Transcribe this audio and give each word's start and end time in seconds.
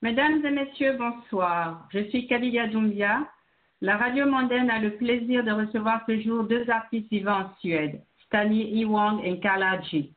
Mesdames 0.00 0.44
et 0.44 0.50
messieurs, 0.50 0.96
bonsoir. 0.96 1.88
Je 1.90 2.08
suis 2.10 2.28
Kadidia 2.28 2.68
Doumbia. 2.68 3.26
La 3.80 3.96
radio 3.96 4.26
mondaine 4.26 4.70
a 4.70 4.78
le 4.78 4.96
plaisir 4.96 5.42
de 5.42 5.50
recevoir 5.50 6.02
ce 6.08 6.20
jour 6.20 6.44
deux 6.44 6.70
artistes 6.70 7.10
vivants 7.10 7.40
en 7.40 7.50
Suède, 7.58 8.00
Stani 8.26 8.78
Iwang 8.78 9.20
et 9.24 9.40
Carla 9.40 9.80
G. 9.82 10.12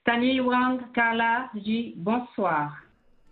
Stani 0.00 0.34
Iwang, 0.34 0.80
Carla 0.92 1.48
G, 1.54 1.94
bonsoir. 1.96 2.72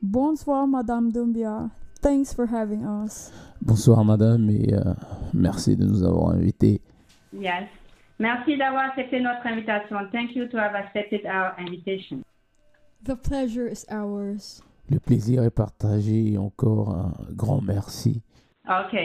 Bonsoir, 0.01 0.69
Madame 0.69 1.11
Doumbia. 1.11 1.69
Thanks 2.01 2.33
for 2.33 2.47
having 2.47 2.85
us. 2.85 3.33
Bonsoir, 3.61 4.05
Madame, 4.05 4.49
et 4.51 4.73
euh, 4.73 4.95
merci 5.35 5.77
de 5.77 5.85
nous 5.85 6.05
avoir 6.05 6.31
invités. 6.31 6.81
Yes. 7.33 7.69
Merci 8.21 8.57
d'avoir 8.57 8.91
accepté 8.91 9.21
notre 9.21 9.45
invitation. 9.45 9.97
Thank 10.13 10.37
you 10.37 10.47
to 10.47 10.59
have 10.59 10.77
accepted 10.77 11.27
our 11.27 11.55
invitation. 11.59 12.23
The 13.03 13.17
pleasure 13.17 13.67
is 13.67 13.85
ours. 13.91 14.63
Le 14.91 14.99
plaisir 15.01 15.43
est 15.43 15.51
partagé 15.51 16.33
et 16.33 16.39
encore 16.39 16.91
un 16.91 17.13
grand 17.33 17.61
merci. 17.61 18.23
OK. 18.69 18.97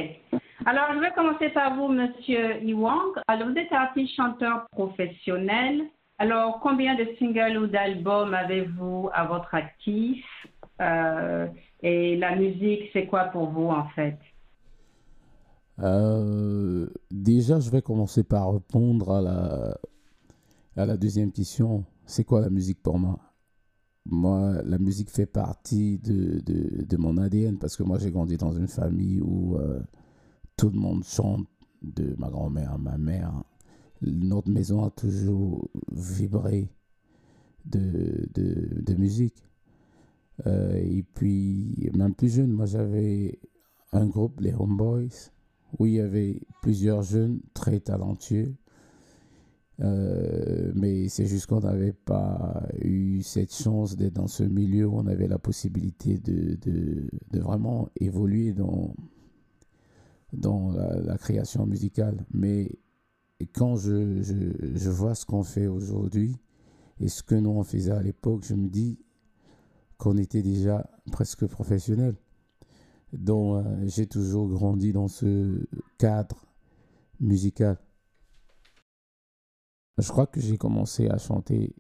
Alors, 0.66 0.94
je 0.94 1.00
vais 1.00 1.12
commencer 1.16 1.50
par 1.50 1.76
vous, 1.76 1.88
Monsieur 1.88 2.64
Iwang. 2.64 3.14
Alors, 3.28 3.50
vous 3.50 3.56
êtes 3.56 3.72
artiste 3.72 4.16
chanteur 4.16 4.66
professionnel. 4.72 5.82
Alors, 6.20 6.60
combien 6.62 6.96
de 6.96 7.08
singles 7.18 7.58
ou 7.58 7.68
d'albums 7.68 8.34
avez-vous 8.34 9.10
à 9.14 9.26
votre 9.26 9.54
actif? 9.56 10.24
Euh, 10.80 11.48
Et 11.84 12.16
la 12.18 12.36
musique, 12.36 12.90
c'est 12.94 13.08
quoi 13.08 13.26
pour 13.26 13.50
vous, 13.50 13.68
en 13.68 13.88
fait? 13.90 14.20
Euh, 15.80 16.88
déjà, 17.10 17.60
je 17.60 17.72
vais 17.72 17.82
commencer 17.82 18.24
par 18.24 18.54
répondre 18.54 19.12
à 19.12 19.22
la, 19.22 19.78
à 20.78 20.86
la 20.86 20.98
deuxième 20.98 21.32
question. 21.32 21.86
C'est 22.06 22.24
quoi 22.24 22.42
la 22.42 22.50
musique 22.50 22.84
pour 22.84 23.00
moi? 23.00 23.18
Moi, 24.06 24.62
la 24.64 24.80
musique 24.80 25.10
fait 25.10 25.26
partie 25.26 26.00
de, 26.00 26.40
de, 26.40 26.84
de 26.84 26.98
mon 26.98 27.18
ADN 27.18 27.58
parce 27.58 27.76
que 27.76 27.84
moi, 27.84 27.98
j'ai 28.00 28.12
grandi 28.12 28.38
dans 28.38 28.52
une 28.52 28.68
famille 28.68 29.22
où 29.22 29.58
euh, 29.58 29.80
tout 30.58 30.70
le 30.70 30.80
monde 30.80 31.04
chante, 31.04 31.48
de 31.82 32.16
ma 32.20 32.30
grand-mère 32.30 32.74
à 32.74 32.78
ma 32.78 32.98
mère. 32.98 33.44
Notre 34.02 34.50
maison 34.50 34.84
a 34.84 34.92
toujours 34.92 35.68
vibré 35.92 36.70
de, 37.66 38.28
de, 38.34 38.82
de 38.82 38.94
musique. 38.96 39.44
Euh, 40.48 40.76
et 40.76 41.04
puis, 41.04 41.90
même 41.96 42.14
plus 42.14 42.36
jeune, 42.36 42.52
moi, 42.52 42.66
j'avais 42.66 43.40
un 43.94 44.06
groupe, 44.08 44.40
les 44.40 44.54
Homeboys 44.54 45.32
où 45.80 45.86
il 45.86 45.94
y 45.94 46.00
avait 46.00 46.42
plusieurs 46.62 47.02
jeunes 47.02 47.42
très 47.54 47.80
talentueux. 47.80 48.56
Euh, 49.82 50.72
mais 50.76 51.10
c'est 51.10 51.26
juste 51.26 51.48
qu'on 51.48 51.62
n'avait 51.62 51.94
pas 51.94 52.68
eu 52.82 53.22
cette 53.24 53.54
chance 53.54 53.98
d'être 53.98 54.14
dans 54.14 54.28
ce 54.28 54.44
milieu 54.44 54.86
où 54.86 54.98
on 54.98 55.08
avait 55.08 55.28
la 55.28 55.40
possibilité 55.40 56.18
de, 56.20 56.56
de, 56.56 57.40
vraiment 57.40 57.90
évoluer 58.00 58.54
dans, 58.54 58.94
dans 60.34 60.72
la, 60.72 61.18
création 61.18 61.66
musicale. 61.66 62.26
Mais 62.32 62.72
quand 63.54 63.76
je, 63.76 64.22
je, 64.22 64.76
je 64.76 64.90
vois 64.90 65.16
ce 65.16 65.26
qu'on 65.26 65.44
fait 65.44 65.68
aujourd'hui 65.68 66.38
et 67.00 67.08
ce 67.08 67.24
que 67.24 67.36
nous 67.36 67.50
on 67.50 67.64
faisait 67.64 67.92
à 67.92 68.04
l'époque, 68.04 68.44
je 68.46 68.54
me 68.54 68.70
dis 68.70 69.00
qu'on 69.98 70.18
était 70.18 70.44
déjà 70.44 70.90
presque 71.12 71.46
professionnel. 71.48 72.16
Donc, 73.14 73.66
euh, 73.66 73.88
j'ai 73.88 74.08
toujours 74.08 74.48
grandi 74.48 74.94
dans 74.94 75.08
ce 75.08 75.68
cadre 75.98 76.46
musical. 77.20 77.78
Je 79.98 80.08
crois 80.10 80.28
que 80.28 80.40
j'ai 80.40 80.58
commencé 80.58 81.08
à 81.10 81.18
chanter, 81.18 81.76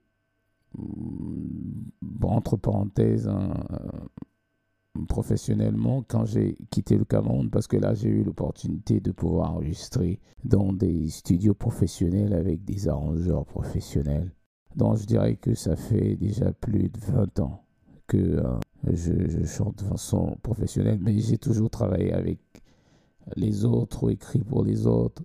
mm, 0.77 2.23
entre 2.23 2.57
parenthèses, 2.57 3.27
hein, 3.27 3.53
euh, 3.71 5.05
professionnellement 5.07 6.03
quand 6.07 6.25
j'ai 6.25 6.57
quitté 6.69 6.97
le 6.97 7.05
Cameroun 7.05 7.49
parce 7.49 7.67
que 7.67 7.77
là 7.77 7.93
j'ai 7.93 8.09
eu 8.09 8.23
l'opportunité 8.23 8.99
de 8.99 9.11
pouvoir 9.11 9.51
enregistrer 9.53 10.19
dans 10.43 10.73
des 10.73 11.09
studios 11.09 11.53
professionnels 11.53 12.33
avec 12.33 12.65
des 12.65 12.89
arrangeurs 12.89 13.45
professionnels. 13.45 14.31
Donc 14.75 14.97
je 14.97 15.05
dirais 15.05 15.35
que 15.35 15.53
ça 15.55 15.75
fait 15.75 16.15
déjà 16.15 16.51
plus 16.53 16.89
de 16.89 16.99
20 16.99 17.39
ans 17.39 17.63
que 18.07 18.17
euh, 18.17 18.59
je, 18.91 19.27
je, 19.29 19.45
chante 19.45 19.77
de 19.79 19.83
façon 19.83 20.37
professionnelle, 20.43 20.99
mais 21.01 21.17
j'ai 21.19 21.37
toujours 21.37 21.69
travaillé 21.69 22.11
avec 22.13 22.39
les 23.35 23.65
autres 23.65 24.03
ou 24.03 24.09
écrit 24.09 24.43
pour 24.43 24.63
les 24.63 24.87
autres. 24.87 25.23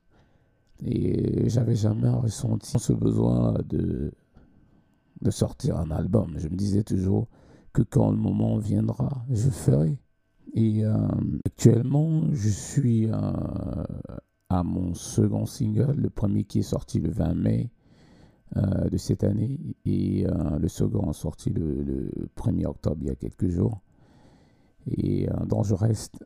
Et 0.84 1.48
j'avais 1.48 1.74
jamais 1.74 2.08
ressenti 2.08 2.78
ce 2.78 2.92
besoin 2.92 3.54
de, 3.68 4.12
de 5.22 5.30
sortir 5.30 5.78
un 5.78 5.90
album. 5.90 6.34
Je 6.36 6.48
me 6.48 6.56
disais 6.56 6.82
toujours 6.82 7.28
que 7.72 7.82
quand 7.82 8.10
le 8.10 8.16
moment 8.16 8.58
viendra, 8.58 9.24
je 9.30 9.48
ferai. 9.50 9.98
Et 10.54 10.84
euh, 10.84 10.96
actuellement, 11.44 12.22
je 12.32 12.48
suis 12.48 13.10
euh, 13.10 13.32
à 14.48 14.62
mon 14.62 14.94
second 14.94 15.46
single, 15.46 15.94
le 15.96 16.10
premier 16.10 16.44
qui 16.44 16.60
est 16.60 16.62
sorti 16.62 17.00
le 17.00 17.10
20 17.10 17.34
mai 17.34 17.70
euh, 18.56 18.88
de 18.88 18.96
cette 18.96 19.24
année 19.24 19.58
et 19.84 20.24
le 20.58 20.68
second 20.68 21.12
sorti 21.12 21.50
le, 21.50 21.82
le, 21.82 22.10
1er 22.36 22.66
octobre 22.66 22.98
il 23.02 23.08
y 23.08 23.10
a 23.10 23.16
quelques 23.16 23.48
jours. 23.48 23.80
Et 24.86 25.28
donc 25.46 25.64
je 25.64 25.74
reste 25.74 26.24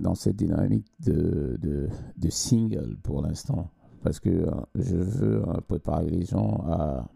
dans 0.00 0.14
cette 0.14 0.36
dynamique 0.36 0.90
de, 1.00 1.58
de 1.60 2.30
single 2.30 2.96
pour 3.02 3.20
l'instant 3.20 3.70
parce 4.02 4.20
que 4.20 4.46
je 4.74 4.96
veux 4.96 5.42
préparer 5.66 6.10
les 6.10 6.24
gens 6.24 6.64
à, 6.68 7.08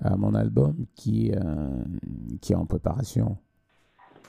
à 0.00 0.16
mon 0.16 0.34
album 0.34 0.86
qui, 0.94 1.32
qui 2.40 2.52
est 2.52 2.56
en 2.56 2.66
préparation. 2.66 3.36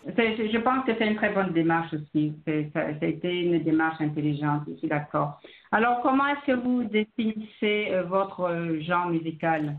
Je 0.05 0.57
pense 0.59 0.85
que 0.85 0.93
c'est 0.97 1.07
une 1.07 1.17
très 1.17 1.33
bonne 1.33 1.53
démarche 1.53 1.93
aussi. 1.93 2.33
Été 2.47 3.41
une 3.41 3.63
démarche 3.63 4.01
intelligente, 4.01 4.63
je 4.67 4.75
suis 4.75 4.87
d'accord. 4.87 5.39
Alors, 5.71 6.01
comment 6.01 6.25
est-ce 6.27 6.45
que 6.47 6.63
vous 6.63 6.85
définissez 6.85 7.91
votre 8.07 8.77
genre 8.79 9.09
musical? 9.09 9.77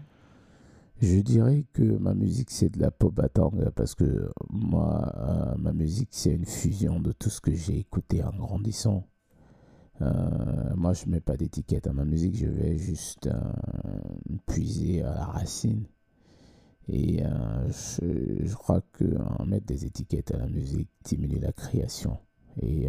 Je 1.01 1.21
dirais 1.23 1.65
que 1.73 1.83
ma 1.83 2.13
musique, 2.13 2.51
c'est 2.51 2.69
de 2.69 2.81
la 2.83 2.91
pop 2.91 3.15
batanga 3.15 3.71
parce 3.75 3.95
que 3.95 4.31
moi, 4.51 5.11
euh, 5.17 5.55
ma 5.59 5.73
musique, 5.73 6.11
c'est 6.13 6.35
une 6.35 6.45
fusion 6.45 7.01
de 7.01 7.13
tout 7.13 7.31
ce 7.31 7.41
que 7.41 7.55
j'ai 7.55 7.79
écouté 7.79 8.23
en 8.23 8.37
grandissant. 8.37 9.09
Euh, 10.03 10.07
moi, 10.77 10.93
je 10.93 11.07
ne 11.07 11.13
mets 11.13 11.21
pas 11.21 11.37
d'étiquette 11.37 11.87
à 11.87 11.93
ma 11.93 12.05
musique, 12.05 12.37
je 12.37 12.47
vais 12.47 12.79
juste 12.79 13.27
euh, 13.27 13.39
puiser 14.47 15.03
à 15.03 15.15
la 15.15 15.25
racine. 15.25 15.85
Et 16.89 17.23
euh, 17.23 17.69
je, 17.69 18.55
crois 18.55 18.81
qu'en 18.99 19.45
mettre 19.45 19.67
des 19.67 19.85
étiquettes 19.85 20.35
à 20.35 20.39
la 20.39 20.47
musique 20.47 20.89
diminue 21.05 21.39
la 21.39 21.53
création. 21.53 22.19
Et 22.63 22.89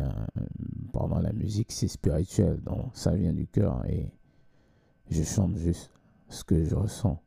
moi, 0.93 1.21
la 1.21 1.33
musique, 1.33 1.71
c'est 1.71 1.87
spirituel. 1.87 2.59
Donc, 2.63 2.89
ça 2.93 3.13
vient 3.13 3.33
du 3.33 3.45
cœur 3.47 3.85
et 3.87 4.11
je 5.09 5.23
chante 5.23 5.55
juste 5.57 5.91
ce 6.29 6.43
que 6.43 6.63
je 6.63 6.73
ressens. 6.73 7.21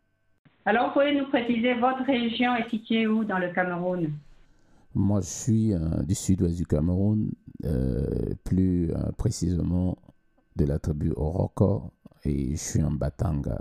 Alors, 0.65 0.93
pouvez 0.93 1.15
nous 1.15 1.28
préciser, 1.28 1.75
votre 1.75 2.05
région 2.05 2.56
est 2.56 2.69
située 2.71 3.06
où 3.06 3.25
dans 3.25 3.39
le 3.39 3.53
Cameroun? 3.53 4.11
Moi, 4.94 5.21
je 5.22 5.27
suis 5.27 5.75
euh, 5.75 5.78
du 6.06 6.15
sud-ouest 6.15 6.56
du 6.56 6.66
Cameroun, 6.66 7.31
euh, 7.65 8.34
plus 8.44 8.91
euh, 8.93 9.10
précisément 9.19 9.97
de 10.55 10.66
la 10.66 10.78
tribu 10.78 11.12
Oroko, 11.16 11.91
et 12.25 12.50
je 12.53 12.56
suis 12.56 12.82
en 12.82 12.93
Batanga. 12.93 13.60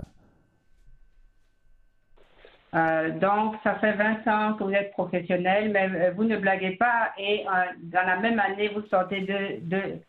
Donc, 3.20 3.54
ça 3.62 3.76
fait 3.76 3.92
20 3.92 4.26
ans 4.26 4.54
que 4.54 4.64
vous 4.64 4.72
êtes 4.72 4.90
professionnel, 4.92 5.70
mais 5.70 6.10
vous 6.10 6.24
ne 6.24 6.36
blaguez 6.36 6.72
pas 6.72 7.12
et 7.16 7.44
dans 7.84 8.04
la 8.04 8.18
même 8.18 8.40
année, 8.40 8.68
vous 8.74 8.82
sortez 8.88 9.20
deux, 9.20 10.00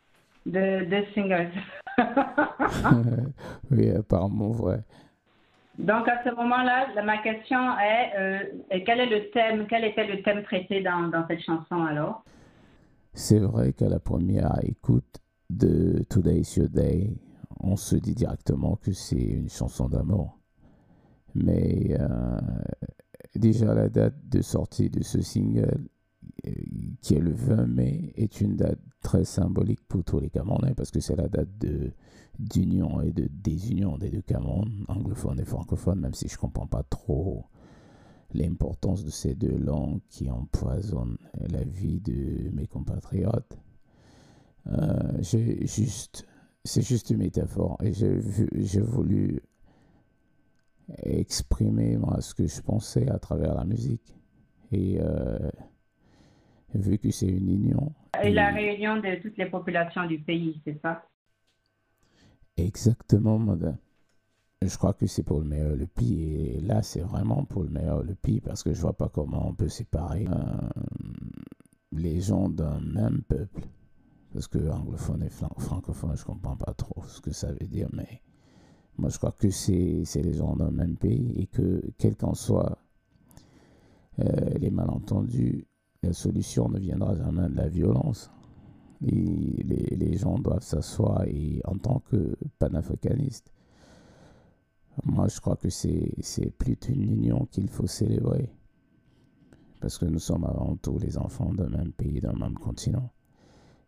deux, 0.47 0.85
deux 0.85 1.05
singles. 1.13 1.51
oui, 3.69 3.91
apparemment 3.91 4.49
vrai. 4.49 4.79
Donc, 5.77 6.07
à 6.07 6.23
ce 6.23 6.33
moment-là, 6.33 6.87
ma 7.03 7.17
question 7.17 7.77
est, 7.79 8.45
thème, 9.31 9.65
quel 9.67 9.83
était 9.83 10.07
le 10.07 10.21
thème 10.23 10.43
traité 10.43 10.81
dans, 10.81 11.11
cette 11.27 11.41
chanson 11.41 11.83
alors? 11.83 12.23
C'est 13.13 13.39
vrai 13.39 13.73
qu'à 13.73 13.89
la 13.89 13.99
première 13.99 14.51
écoute 14.63 15.19
de 15.49 16.03
Today's 16.09 16.55
Your 16.55 16.69
Day, 16.69 17.09
on 17.59 17.75
se 17.75 17.95
dit 17.95 18.15
directement 18.15 18.77
que 18.77 18.91
c'est 18.91 19.15
une 19.15 19.49
chanson 19.49 19.89
d'amour. 19.89 20.37
Mais 21.33 21.97
euh, 21.99 22.39
déjà 23.35 23.73
la 23.73 23.89
date 23.89 24.15
de 24.29 24.41
sortie 24.41 24.89
de 24.89 25.03
ce 25.03 25.21
single, 25.21 25.63
euh, 25.63 25.87
qui 27.01 27.15
est 27.15 27.19
le 27.19 27.31
20 27.31 27.67
mai, 27.67 28.13
est 28.15 28.41
une 28.41 28.55
date 28.55 28.79
très 29.01 29.25
symbolique 29.25 29.81
pour 29.87 30.03
tous 30.03 30.19
les 30.19 30.29
Camerounais 30.29 30.73
parce 30.75 30.91
que 30.91 30.99
c'est 30.99 31.15
la 31.15 31.27
date 31.27 31.57
de 31.59 31.91
d'union 32.39 33.01
et 33.01 33.11
de 33.11 33.29
désunion 33.31 33.97
des 33.97 34.09
deux 34.09 34.21
Cameroun, 34.21 34.85
anglophones 34.89 35.39
et 35.39 35.45
francophones, 35.45 36.01
même 36.01 36.13
si 36.13 36.27
je 36.27 36.33
ne 36.33 36.39
comprends 36.39 36.67
pas 36.67 36.83
trop 36.83 37.45
l'importance 38.33 39.05
de 39.05 39.09
ces 39.09 39.35
deux 39.35 39.57
langues 39.57 40.01
qui 40.09 40.29
empoisonnent 40.29 41.17
la 41.49 41.63
vie 41.63 42.01
de 42.01 42.49
mes 42.53 42.67
compatriotes. 42.67 43.57
Euh, 44.67 45.21
c'est 45.21 46.81
juste 46.81 47.09
une 47.09 47.19
métaphore 47.19 47.77
et 47.81 47.93
j'ai 47.93 48.81
voulu 48.81 49.41
exprimer 51.03 51.97
ce 52.19 52.33
que 52.33 52.47
je 52.47 52.61
pensais 52.61 53.09
à 53.09 53.19
travers 53.19 53.55
la 53.55 53.63
musique. 53.63 54.15
Et 54.71 54.97
euh, 54.99 55.39
vu 56.77 56.97
que 56.97 57.11
c'est 57.11 57.27
une 57.27 57.49
union. 57.49 57.91
Et 58.23 58.31
la 58.31 58.51
réunion 58.51 58.97
de 58.97 59.21
toutes 59.21 59.37
les 59.37 59.47
populations 59.47 60.05
du 60.05 60.19
pays, 60.19 60.61
c'est 60.65 60.79
ça? 60.81 61.03
Exactement, 62.57 63.37
madame. 63.37 63.77
Je 64.61 64.77
crois 64.77 64.93
que 64.93 65.05
c'est 65.05 65.23
pour 65.23 65.41
le 65.41 65.45
meilleur 65.45 65.75
le 65.75 65.85
pire. 65.85 66.57
Et 66.57 66.61
là, 66.61 66.81
c'est 66.81 67.01
vraiment 67.01 67.43
pour 67.43 67.63
le 67.63 67.69
meilleur 67.69 68.03
le 68.03 68.15
pire 68.15 68.41
parce 68.43 68.63
que 68.63 68.73
je 68.73 68.81
vois 68.81 68.93
pas 68.93 69.09
comment 69.09 69.49
on 69.49 69.53
peut 69.53 69.69
séparer 69.69 70.25
euh, 70.27 70.81
les 71.91 72.21
gens 72.21 72.49
d'un 72.49 72.79
même 72.79 73.21
peuple. 73.27 73.61
Parce 74.33 74.47
que 74.47 74.69
anglophone 74.69 75.23
et 75.23 75.29
francophone, 75.29 76.17
je 76.17 76.25
comprends 76.25 76.57
pas 76.57 76.73
trop 76.73 77.03
ce 77.07 77.21
que 77.21 77.31
ça 77.31 77.51
veut 77.51 77.67
dire, 77.67 77.87
mais 77.93 78.21
moi, 78.97 79.09
je 79.09 79.17
crois 79.17 79.31
que 79.31 79.49
c'est 79.49 80.05
les 80.15 80.33
gens 80.33 80.55
d'un 80.55 80.71
même 80.71 80.95
pays 80.95 81.33
et 81.37 81.47
que, 81.47 81.81
quel 81.97 82.15
qu'en 82.15 82.33
soit 82.33 82.77
euh, 84.19 84.57
les 84.57 84.71
malentendus, 84.71 85.65
la 86.05 86.13
solution 86.13 86.69
ne 86.69 86.79
viendra 86.79 87.15
jamais 87.15 87.49
de 87.49 87.55
la 87.55 87.67
violence. 87.67 88.29
Et 89.05 89.11
les, 89.11 90.17
gens 90.17 90.39
doivent 90.39 90.63
s'asseoir 90.63 91.23
et 91.25 91.61
en 91.65 91.77
tant 91.77 91.99
que 91.99 92.35
panafricaniste, 92.59 93.51
moi 95.03 95.27
je 95.27 95.39
crois 95.41 95.57
que 95.57 95.69
c'est 95.69 96.51
plutôt 96.57 96.93
une 96.93 97.11
union 97.11 97.45
qu'il 97.51 97.69
faut 97.69 97.87
célébrer. 97.87 98.49
Parce 99.81 99.97
que 99.97 100.05
nous 100.05 100.19
sommes 100.19 100.45
avant 100.45 100.77
tout 100.77 100.97
les 100.97 101.17
enfants 101.17 101.53
d'un 101.53 101.69
même 101.69 101.91
pays, 101.91 102.21
d'un 102.21 102.33
même 102.33 102.55
continent. 102.55 103.11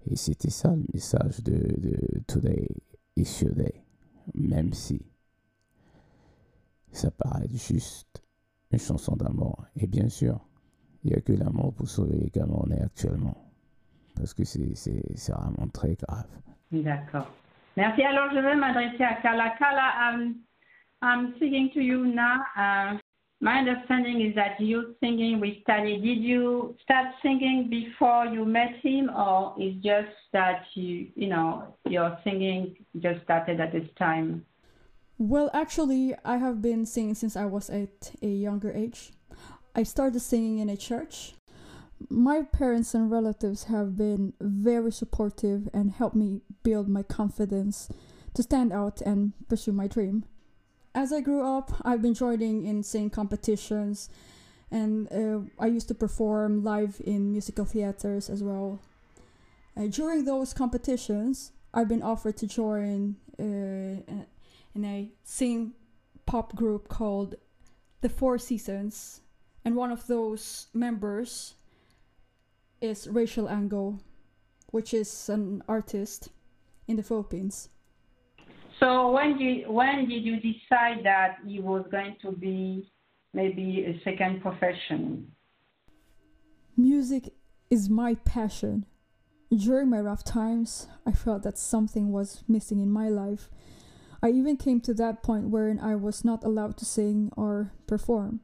Et 0.06 0.16
c'était 0.16 0.50
ça 0.50 0.76
le 0.76 0.84
message 0.94 1.42
de, 1.44 2.22
Today 2.28 2.68
is 3.16 3.42
Your. 3.42 3.54
Même 4.36 4.74
si 4.74 5.02
ça 6.92 7.10
paraît 7.12 7.48
juste 7.50 8.22
une 8.72 8.80
chanson 8.80 9.16
d'amour. 9.16 9.64
Et 9.76 9.88
bien 9.88 10.10
sûr, 10.10 10.40
il 11.04 11.12
n'y 11.12 11.16
a 11.16 11.22
que 11.22 11.34
l'amour 11.34 11.74
pour 11.74 11.88
sauver 11.88 12.18
les 12.18 12.30
Camerounais 12.30 12.82
actuellement. 12.82 13.38
Parce 14.16 14.34
que 14.34 14.44
c'est 14.44 14.74
vraiment 15.30 15.68
très 15.72 15.96
grave. 15.96 16.28
D'accord. 16.72 17.28
Merci. 17.76 18.02
Alors, 18.02 18.32
je 18.34 18.40
vais 18.40 18.56
m'adresser 18.56 19.04
à 19.04 19.16
Kala. 19.22 19.52
Kala, 19.60 20.12
um, 20.12 20.36
I'm 21.02 21.36
speaking 21.36 21.70
to 21.74 21.80
you 21.80 22.06
now. 22.06 22.42
Uh, 22.58 22.98
my 23.40 23.60
understanding 23.60 24.22
is 24.22 24.34
that 24.34 24.60
you 24.60 24.96
singing 25.00 25.40
with 25.40 25.64
Tani. 25.68 26.02
Did 26.02 26.24
you 26.24 26.76
start 26.82 27.14
singing 27.22 27.70
before 27.70 28.26
you 28.26 28.46
met 28.46 28.74
him, 28.82 29.12
or 29.16 29.54
is 29.60 29.76
just 29.84 30.10
that 30.34 30.64
you, 30.74 31.08
you 31.16 31.28
know, 31.28 31.76
your 31.86 32.18
singing 32.24 32.76
just 33.00 33.22
started 33.24 33.60
at 33.60 33.72
this 33.72 33.88
time? 34.00 34.44
Well, 35.20 35.52
actually, 35.54 36.16
I 36.26 36.38
have 36.38 36.62
been 36.62 36.86
singing 36.86 37.14
since 37.14 37.36
I 37.36 37.46
was 37.46 37.70
at 37.70 38.12
a 38.24 38.28
younger 38.28 38.72
age. 38.72 39.12
I 39.78 39.84
started 39.84 40.20
singing 40.22 40.58
in 40.58 40.70
a 40.70 40.76
church. 40.76 41.36
My 42.10 42.42
parents 42.42 42.96
and 42.96 43.12
relatives 43.12 43.66
have 43.66 43.96
been 43.96 44.34
very 44.42 44.92
supportive 44.92 45.70
and 45.72 45.92
helped 45.92 46.16
me 46.16 46.42
build 46.64 46.90
my 46.90 47.04
confidence 47.04 47.88
to 48.34 48.42
stand 48.42 48.74
out 48.74 49.02
and 49.02 49.34
pursue 49.48 49.72
my 49.72 49.86
dream. 49.86 50.26
As 50.96 51.14
I 51.14 51.22
grew 51.22 51.46
up, 51.46 51.74
I've 51.84 52.02
been 52.02 52.16
joining 52.16 52.66
in 52.66 52.82
singing 52.82 53.12
competitions 53.12 54.10
and 54.72 55.14
uh, 55.14 55.48
I 55.60 55.68
used 55.68 55.90
to 55.90 55.94
perform 55.94 56.64
live 56.64 57.00
in 57.06 57.32
musical 57.32 57.66
theaters 57.66 58.32
as 58.32 58.42
well. 58.42 58.80
Uh, 59.78 59.86
during 59.86 60.26
those 60.26 60.56
competitions, 60.56 61.52
I've 61.72 61.88
been 61.88 62.02
offered 62.02 62.36
to 62.38 62.48
join 62.48 63.18
uh, 63.40 63.44
in 63.44 64.26
a 64.84 65.12
singing 65.24 65.74
pop 66.26 66.56
group 66.56 66.90
called 66.90 67.36
The 68.02 68.10
Four 68.10 68.40
Seasons, 68.40 69.22
and 69.68 69.76
one 69.76 69.92
of 69.92 70.08
those 70.08 70.68
members 70.74 71.56
is 72.80 73.06
Rachel 73.06 73.50
Ango, 73.50 74.00
which 74.68 74.94
is 74.94 75.28
an 75.28 75.62
artist 75.68 76.30
in 76.88 76.96
the 76.96 77.04
Philippines. 77.04 77.68
So 78.80 79.12
when 79.12 79.38
did 79.38 79.68
when 79.68 80.08
did 80.08 80.24
you 80.24 80.38
decide 80.40 81.04
that 81.04 81.40
you 81.46 81.64
was 81.64 81.86
going 81.92 82.16
to 82.22 82.32
be 82.32 82.90
maybe 83.34 83.84
a 83.84 84.00
second 84.06 84.42
profession? 84.42 85.34
Music 86.78 87.34
is 87.70 87.90
my 87.90 88.16
passion. 88.24 88.86
During 89.54 89.90
my 89.90 90.00
rough 90.00 90.24
times, 90.24 90.88
I 91.06 91.12
felt 91.12 91.44
that 91.44 91.58
something 91.58 92.14
was 92.14 92.42
missing 92.48 92.80
in 92.80 92.90
my 92.90 93.10
life 93.10 93.50
I 94.22 94.30
even 94.30 94.58
came 94.58 94.82
to 94.82 94.94
that 94.96 95.22
point 95.22 95.50
wherein 95.50 95.80
I 95.80 95.96
was 95.96 96.26
not 96.26 96.44
allowed 96.44 96.78
to 96.78 96.86
sing 96.86 97.32
or 97.38 97.72
perform. 97.86 98.42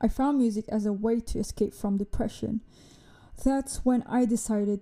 I 0.00 0.08
found 0.08 0.38
music 0.38 0.64
as 0.68 0.86
a 0.86 0.92
way 0.92 1.20
to 1.20 1.38
escape 1.38 1.74
from 1.74 1.98
depression. 1.98 2.62
That's 3.44 3.84
when 3.84 4.02
I 4.04 4.24
decided 4.24 4.80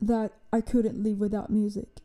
that 0.00 0.32
I 0.52 0.60
couldn't 0.60 1.02
live 1.02 1.18
without 1.18 1.50
music. 1.50 2.00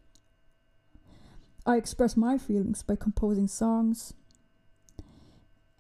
I 1.66 1.76
expressed 1.76 2.16
my 2.16 2.38
feelings 2.38 2.82
by 2.82 2.96
composing 2.96 3.48
songs, 3.48 4.14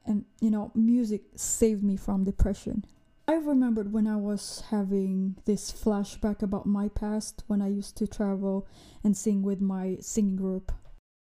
and 0.05 0.25
you 0.41 0.49
know, 0.49 0.71
music 0.75 1.21
saved 1.35 1.83
me 1.83 1.95
from 1.95 2.25
depression. 2.25 2.83
I 3.29 3.35
remembered 3.35 3.91
when 3.91 4.07
I 4.07 4.15
was 4.15 4.63
having 4.69 5.35
this 5.45 5.71
flashback 5.71 6.41
about 6.41 6.65
my 6.65 6.87
past 6.87 7.43
when 7.47 7.61
I 7.61 7.67
used 7.67 7.97
to 7.97 8.07
travel 8.07 8.65
and 9.03 9.15
sing 9.15 9.41
with 9.43 9.59
my 9.59 9.97
singing 9.99 10.37
group. 10.37 10.71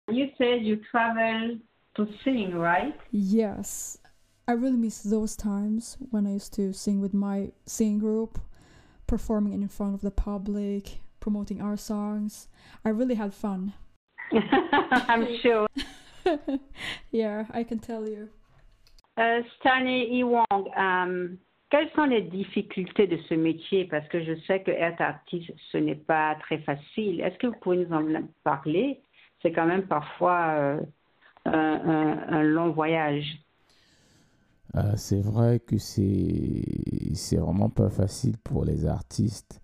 You 0.10 0.30
said 0.38 0.64
you 0.64 0.82
travel 0.92 1.58
to 1.96 2.08
sing, 2.24 2.56
right? 2.56 2.98
Yes. 3.12 3.98
I 4.48 4.54
really 4.54 4.78
miss 4.78 5.02
those 5.02 5.36
times 5.36 5.98
when 6.10 6.26
I 6.26 6.32
used 6.32 6.54
to 6.54 6.72
sing 6.74 7.02
with 7.02 7.14
my 7.14 7.52
singing 7.66 8.00
group, 8.00 8.40
performing 9.06 9.54
in 9.54 9.68
front 9.68 9.94
of 9.94 10.02
the 10.02 10.12
public, 10.12 11.00
promoting 11.20 11.62
our 11.62 11.76
songs. 11.76 12.48
I 12.86 12.90
really 12.90 13.16
had 13.16 13.34
fun. 13.34 13.74
I'm 14.92 15.28
sure. 15.42 15.68
yeah, 17.12 17.46
I 17.52 17.64
can 17.64 17.80
tell 17.80 18.08
you. 18.08 18.30
Uh, 19.18 19.42
Stanley 19.60 20.22
Iwang, 20.22 20.78
um, 20.78 21.40
quelles 21.70 21.92
sont 21.96 22.10
les 22.10 22.22
difficultés 22.22 23.08
de 23.08 23.18
ce 23.28 23.34
métier 23.34 23.86
Parce 23.90 24.08
que 24.08 24.24
je 24.24 24.40
sais 24.48 24.60
que 24.64 24.72
être 24.72 25.02
artiste, 25.02 25.52
ce 25.72 25.78
n'est 25.78 25.96
pas 25.96 26.36
très 26.36 26.60
facile. 26.60 27.20
Est-ce 27.20 27.38
que 27.38 27.48
vous 27.48 27.60
pouvez 27.60 27.78
nous 27.78 27.94
en 27.94 28.04
parler 28.44 29.02
c'est 29.42 29.52
quand 29.52 29.66
même 29.66 29.88
parfois 29.88 30.56
euh, 30.56 30.82
un, 31.46 31.54
un, 31.54 32.34
un, 32.34 32.44
long 32.44 32.72
voyage. 32.72 33.26
Euh, 34.76 34.94
c'est 34.98 35.22
vrai 35.22 35.60
que 35.60 35.78
c'est 35.78 37.38
vraiment 37.38 37.70
pas 37.70 37.90
facile 37.90 38.38
pour 38.38 38.66
les 38.66 38.86
artistes, 38.86 39.62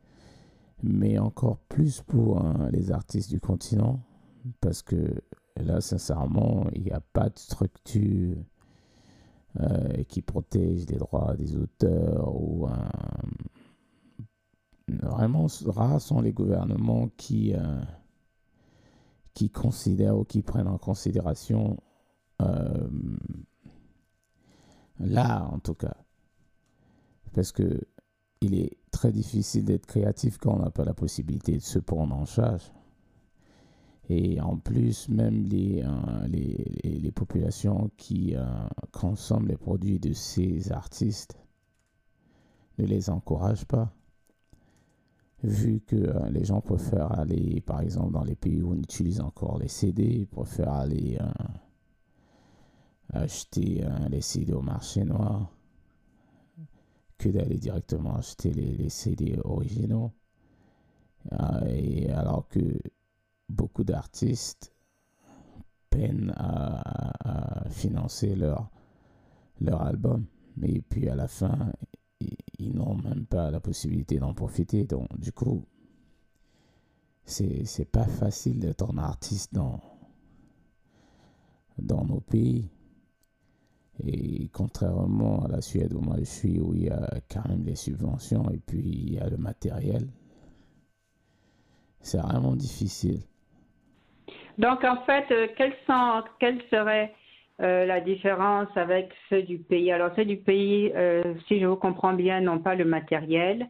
mais 0.82 1.20
encore 1.20 1.58
plus 1.58 2.02
pour 2.02 2.42
hein, 2.42 2.70
les 2.72 2.92
artistes 2.92 3.30
du 3.30 3.40
continent, 3.40 4.00
parce 4.62 4.82
que 4.82 5.22
là, 5.58 5.82
sincèrement, 5.82 6.68
il 6.74 6.84
n'y 6.84 6.92
a 6.92 7.02
pas 7.02 7.30
de 7.30 7.38
structure 7.38 8.38
euh, 9.60 10.04
qui 10.08 10.22
protège 10.22 10.88
les 10.88 10.98
droits 10.98 11.36
des 11.36 11.56
auteurs 11.58 12.34
ou 12.36 12.68
vraiment 14.88 15.48
rares 15.68 16.02
sont 16.02 16.22
les 16.22 16.34
gouvernements 16.34 17.10
qui 17.18 17.54
qui 19.34 19.50
considèrent 19.50 20.18
ou 20.18 20.24
qui 20.24 20.42
prennent 20.42 20.68
en 20.68 20.78
considération 20.78 21.78
l'art 25.06 25.54
en 25.54 25.60
tout 25.60 25.76
cas. 25.76 25.96
Parce 27.34 27.52
que 27.52 27.82
il 28.44 28.56
est 28.56 28.78
très 28.92 29.12
difficile 29.12 29.66
d'être 29.66 29.86
créatif 29.86 30.38
quand 30.38 30.56
on 30.56 30.60
n'a 30.60 30.70
pas 30.70 30.84
la 30.84 30.94
possibilité 30.94 31.54
de 31.54 31.62
se 31.62 31.80
prendre 31.80 32.14
en 32.14 32.26
charge. 32.26 32.72
Et 34.10 34.42
en 34.42 34.58
plus, 34.58 35.08
même 35.08 35.44
les, 35.44 35.82
euh, 35.86 37.12
populations 37.16 37.90
qui 37.96 38.36
euh, 38.36 38.44
consomment 38.92 39.48
les 39.48 39.56
produits 39.56 40.00
de 40.00 40.12
ces 40.12 40.74
artistes 40.74 41.38
ne 42.78 42.86
les 42.86 43.10
encouragent 43.10 43.66
pas 43.66 43.94
vu 45.44 45.82
que 45.82 45.96
euh, 45.96 46.30
les 46.30 46.44
gens 46.44 46.60
préfèrent 46.60 47.18
aller, 47.18 47.62
par 47.62 47.80
exemple, 47.80 48.12
dans 48.12 48.24
les 48.24 48.36
pays 48.36 48.62
où 48.62 48.72
on 48.72 48.78
utilise 48.78 49.22
encore 49.22 49.58
les 49.58 49.70
CD, 49.70 50.04
ils 50.04 50.28
préfèrent 50.28 50.74
aller 50.74 51.18
acheter 53.14 53.84
euh, 53.84 54.10
les 54.10 54.22
CD 54.22 54.54
au 54.54 54.62
marché 54.62 55.04
noir 55.04 55.52
que 57.18 57.30
d'aller 57.30 57.58
directement 57.58 58.16
acheter 58.16 58.52
les, 58.52 58.90
CD 58.90 59.40
originaux. 59.44 60.12
et 61.68 62.12
alors 62.12 62.48
que 62.50 62.60
beaucoup 63.48 63.84
d'artistes 63.84 64.74
peinent 65.90 66.34
à, 66.36 67.64
financer 67.70 68.36
leur, 68.36 68.70
leur 69.62 69.82
album. 69.82 70.26
Mais 70.58 70.82
puis 70.82 71.08
à 71.10 71.16
la 71.16 71.28
fin, 71.28 71.72
ils, 72.60 72.74
n'ont 72.74 72.96
même 72.96 73.26
pas 73.26 73.52
la 73.52 73.60
possibilité 73.60 74.18
d'en 74.20 74.34
profiter. 74.34 74.86
Donc, 74.86 75.08
du 75.20 75.32
coup, 75.32 75.66
c'est 77.26 77.90
pas 77.92 78.06
facile 78.06 78.60
d'être 78.60 78.92
un 78.92 78.98
artiste 78.98 79.54
dans, 79.54 79.80
dans 81.78 82.06
nos 82.06 82.20
pays. 82.20 82.70
Et 84.06 84.50
contrairement 84.52 85.46
à 85.46 85.50
la 85.50 85.62
Suède 85.62 85.94
où 85.94 86.00
moi 86.00 86.16
je 86.20 86.26
suis, 86.26 86.60
où 86.60 86.74
il 86.74 86.86
y 86.86 86.90
a 86.90 87.08
quand 87.32 87.48
même 87.48 87.64
les 87.66 87.76
subventions 87.76 88.50
et 88.50 88.58
puis 88.58 88.82
il 88.82 89.14
y 89.14 89.20
a 89.20 89.30
le 89.30 89.38
matériel, 89.38 90.08
c'est 92.00 92.18
vraiment 92.18 92.56
difficile. 92.56 93.20
Donc 94.58 94.84
en 94.84 94.98
fait, 95.04 95.26
euh, 95.32 95.48
quelle, 95.58 96.62
serait 96.70 97.14
euh, 97.62 97.86
la 97.86 98.02
différence 98.02 98.68
avec 98.76 99.12
ceux 99.30 99.42
du 99.44 99.58
pays? 99.58 99.92
Alors 99.92 100.12
ceux 100.16 100.26
du 100.26 100.38
pays, 100.38 100.92
euh, 100.96 101.34
si 101.48 101.60
je 101.60 101.66
vous 101.66 101.76
comprends 101.76 102.14
bien, 102.14 102.42
n'ont 102.42 102.60
pas 102.60 102.76
le 102.76 102.86
matériel, 102.86 103.68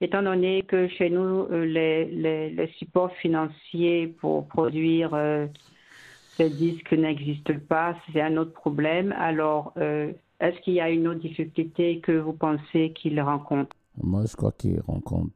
étant 0.00 0.22
donné 0.22 0.62
que 0.62 0.88
chez 0.88 1.10
nous, 1.10 1.48
les, 1.50 2.70
supports 2.78 3.12
financiers 3.16 4.08
pour 4.20 4.46
produire 4.46 5.10
ces 6.40 6.50
disques 6.50 6.92
n'existent 6.92 7.58
pas, 7.68 7.96
c'est 8.12 8.20
un 8.20 8.36
autre 8.36 8.52
problème. 8.52 9.12
Alors, 9.18 9.74
est-ce 9.76 10.60
qu'il 10.62 10.74
y 10.74 10.80
a 10.80 10.88
une 10.90 11.06
autre 11.06 11.20
difficulté 11.20 12.00
que 12.00 12.12
vous 12.12 12.32
pensez 12.32 12.92
qu'ils 12.94 13.20
rencontrent? 13.20 13.76
Moi, 14.02 14.24
je 14.26 14.36
crois 14.36 14.52
qu'ils 14.52 14.80
rencontrent 14.80 15.34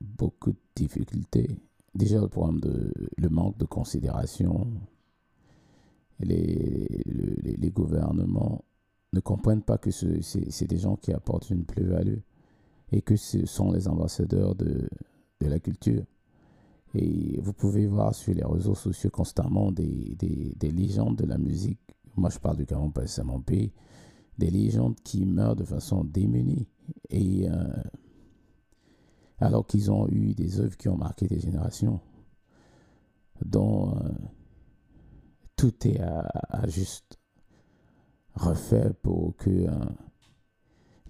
beaucoup 0.00 0.50
de 0.52 0.58
difficultés 0.74 1.48
déjà 1.94 2.20
le 2.20 2.28
problème 2.28 2.60
de 2.60 2.92
le 3.16 3.28
manque 3.28 3.58
de 3.58 3.64
considération. 3.64 4.66
Les, 6.20 6.86
les, 7.58 7.70
gouvernements 7.70 8.64
ne 9.12 9.18
comprennent 9.20 9.62
pas 9.62 9.76
que 9.76 9.90
c'est 9.90 10.66
des 10.68 10.76
gens 10.76 10.94
qui 10.96 11.12
apportent 11.12 11.50
une 11.50 11.64
plus-value 11.64 12.18
et 12.92 13.02
que 13.02 13.16
ce 13.16 13.44
sont 13.44 13.72
les 13.72 13.88
ambassadeurs 13.88 14.54
de, 14.54 14.88
de, 15.40 15.48
la 15.48 15.58
culture. 15.58 16.04
Et 16.94 17.40
vous 17.40 17.52
pouvez 17.52 17.86
voir 17.86 18.14
sur 18.14 18.34
les 18.34 18.44
réseaux 18.44 18.74
sociaux 18.74 19.10
constamment 19.10 19.72
des, 19.72 20.14
des, 20.18 20.54
des 20.56 20.70
légendes 20.70 21.16
de 21.16 21.26
la 21.26 21.38
musique. 21.38 21.80
Moi, 22.16 22.28
je 22.30 22.38
parle 22.38 22.58
du 22.58 22.66
Cameroun 22.66 22.92
parce 22.92 23.12
c'est 23.12 23.24
mon 23.24 23.40
pays. 23.40 23.72
Des 24.38 24.50
légendes 24.50 24.96
qui 25.02 25.24
meurent 25.24 25.56
de 25.56 25.64
façon 25.64 26.04
démunie. 26.04 26.68
Et 27.08 27.48
euh, 27.48 27.82
alors 29.38 29.66
qu'ils 29.66 29.90
ont 29.90 30.08
eu 30.08 30.34
des 30.34 30.60
œuvres 30.60 30.76
qui 30.76 30.88
ont 30.88 30.96
marqué 30.96 31.26
des 31.26 31.40
générations, 31.40 32.00
dont 33.44 33.96
euh, 33.96 34.08
tout 35.56 35.86
est 35.86 36.00
à, 36.00 36.66
juste 36.68 37.18
refaire 38.34 38.94
pour 38.94 39.36
que 39.36 39.50
euh, 39.50 39.70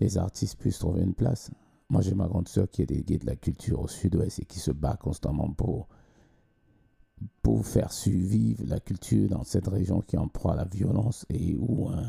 les 0.01 0.19
artistes 0.19 0.59
puissent 0.59 0.79
trouver 0.79 1.03
une 1.03 1.15
place. 1.15 1.51
Moi, 1.93 2.01
j'ai 2.01 2.15
ma 2.15 2.27
grande 2.27 2.49
soeur 2.49 2.71
qui 2.71 2.81
est 2.81 2.87
déléguée 2.87 3.19
de 3.19 3.27
la 3.27 3.37
culture 3.37 3.83
au 3.83 3.87
sud-ouest 3.87 4.39
et 4.39 4.47
qui 4.47 4.59
se 4.61 4.71
bat 4.71 4.97
constamment 4.97 5.53
pour, 5.53 5.89
pour 7.43 7.67
faire 7.67 7.93
survivre 7.93 8.65
la 8.67 8.81
culture 8.81 9.29
dans 9.29 9.45
cette 9.45 9.69
région 9.69 10.01
qui 10.01 10.17
en 10.17 10.27
proie 10.27 10.55
à 10.55 10.57
la 10.57 10.65
violence 10.65 11.27
et 11.29 11.55
où 11.55 11.91
euh, 11.91 12.03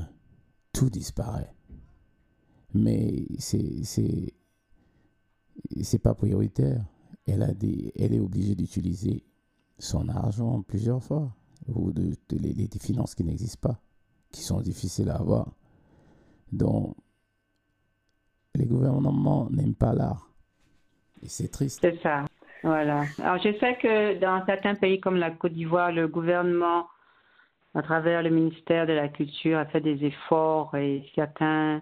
tout 0.72 0.90
disparaît. 0.90 1.54
Mais 2.74 3.28
c'est 3.40 3.84
c'est 5.82 6.00
pas 6.00 6.16
prioritaire. 6.16 6.86
Elle, 7.25 7.44
a 7.44 7.54
des, 7.54 7.92
elle 7.98 8.13
est 8.13 8.22
obligée 8.22 8.56
d'utiliser 8.56 9.25
son 9.80 10.08
argent 10.08 10.62
plusieurs 10.62 11.04
fois 11.04 11.36
ou 11.68 11.92
de, 11.92 12.16
les, 12.32 12.70
finances 12.80 13.16
qui 13.16 13.25
n'existent 13.25 13.68
pas, 13.68 13.82
qui 14.32 14.44
sont 14.44 14.62
difficiles 14.62 15.10
à 15.10 15.18
avoir. 15.18 15.52
Donc, 16.54 16.96
les 18.55 18.65
gouvernements 18.65 19.48
n'aiment 19.51 19.75
pas 19.75 19.93
l'art. 19.93 20.27
Et 21.24 21.29
c'est 21.29 21.50
triste. 21.50 21.79
C'est 21.81 22.01
ça. 22.01 22.25
Voilà. 22.63 23.03
Alors, 23.22 23.38
je 23.43 23.57
sais 23.60 23.75
que 23.75 24.19
dans 24.19 24.45
certains 24.45 24.75
pays 24.75 25.00
comme 25.00 25.17
la 25.17 25.31
Côte 25.31 25.53
d'Ivoire, 25.53 25.91
le 25.91 26.07
gouvernement, 26.07 26.88
à 27.75 27.81
travers 27.81 28.24
le 28.24 28.29
ministère 28.29 28.88
de 28.88 28.93
la 28.93 29.10
Culture, 29.10 29.57
a 29.57 29.65
fait 29.65 29.81
des 29.81 30.05
efforts 30.05 30.75
et 30.75 31.03
certains 31.15 31.81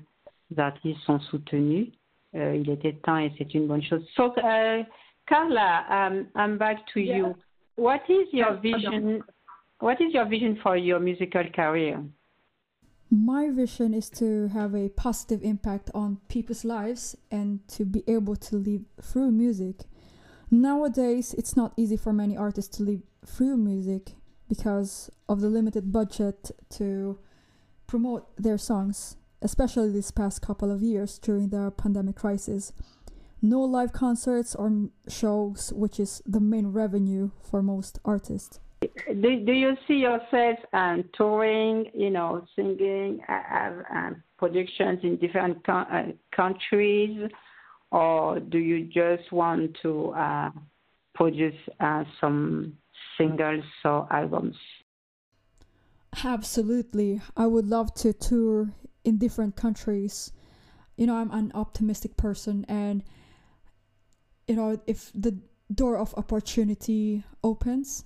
artistes 0.58 1.02
sont 1.02 1.20
soutenus. 1.20 1.90
Euh, 2.36 2.56
il 2.56 2.70
était 2.70 2.94
temps 2.94 3.18
et 3.18 3.32
c'est 3.38 3.54
une 3.54 3.68
bonne 3.68 3.84
chose. 3.84 4.06
So, 4.16 4.34
uh, 4.38 4.84
Carla, 5.28 5.86
um, 5.90 6.28
I'm 6.36 6.58
back 6.58 6.86
to 6.94 7.00
yeah. 7.00 7.18
you. 7.18 7.36
What 7.78 8.02
is 8.10 8.28
your 8.32 8.54
vision? 8.62 9.22
What 9.80 10.00
is 10.00 10.14
your 10.14 10.26
vision 10.26 10.56
for 10.62 10.78
your 10.78 11.00
musical 11.00 11.44
career? 11.52 12.00
My 13.12 13.50
vision 13.50 13.94
is 13.94 14.10
to 14.12 14.48
have 14.48 14.74
a 14.74 14.90
positive 14.90 15.44
impact 15.44 15.92
on 15.94 16.20
people's 16.30 16.64
lives 16.64 17.16
and 17.30 17.60
to 17.68 17.84
be 17.84 18.04
able 18.08 18.38
to 18.38 18.56
live 18.56 18.86
through 19.02 19.32
music. 19.32 19.82
Nowadays, 20.50 21.34
it's 21.38 21.58
not 21.58 21.74
easy 21.76 21.98
for 21.98 22.14
many 22.14 22.38
artists 22.38 22.78
to 22.78 22.84
live 22.84 23.02
through 23.26 23.58
music 23.58 24.14
because 24.48 25.12
of 25.28 25.42
the 25.42 25.50
limited 25.50 25.92
budget 25.92 26.52
to 26.70 27.20
promote 27.86 28.34
their 28.38 28.58
songs 28.58 29.18
especially 29.42 29.90
this 29.90 30.12
past 30.12 30.42
couple 30.42 30.72
of 30.72 30.84
years 30.84 31.18
during 31.18 31.50
the 31.50 31.72
pandemic 31.72 32.16
crisis. 32.16 32.72
No 33.42 33.62
live 33.62 33.92
concerts 33.92 34.54
or 34.54 34.90
shows, 35.08 35.74
which 35.76 36.00
is 36.00 36.22
the 36.26 36.40
main 36.40 36.68
revenue 36.68 37.32
for 37.42 37.64
most 37.64 38.00
artists. 38.06 38.60
Do, 38.82 39.46
do 39.46 39.52
you 39.52 39.76
see 39.88 39.96
yourself 39.96 40.58
um, 40.74 41.04
touring, 41.14 41.92
you 41.94 42.10
know, 42.10 42.44
singing, 42.56 43.22
uh, 43.30 43.84
uh, 43.94 44.10
productions 44.38 45.00
in 45.04 45.18
different 45.18 45.64
co- 45.66 45.86
uh, 45.92 46.06
countries, 46.36 47.30
or 47.92 48.40
do 48.40 48.58
you 48.58 48.86
just 48.86 49.32
want 49.32 49.78
to 49.84 50.10
uh, 50.12 50.50
produce 51.14 51.56
uh, 51.80 52.04
some 52.20 52.78
singles 53.18 53.64
or 53.86 54.08
albums? 54.12 54.56
Absolutely. 56.24 57.22
I 57.38 57.48
would 57.48 57.68
love 57.68 57.94
to 57.96 58.14
tour 58.14 58.72
in 59.04 59.18
different 59.18 59.56
countries. 59.56 60.32
You 60.98 61.08
know, 61.08 61.16
I'm 61.16 61.32
an 61.32 61.52
optimistic 61.54 62.18
person, 62.18 62.66
and 62.68 63.04
you 64.48 64.56
know, 64.56 64.80
if 64.88 65.12
the 65.14 65.38
door 65.74 65.98
of 65.98 66.14
opportunity 66.18 67.24
opens, 67.44 68.06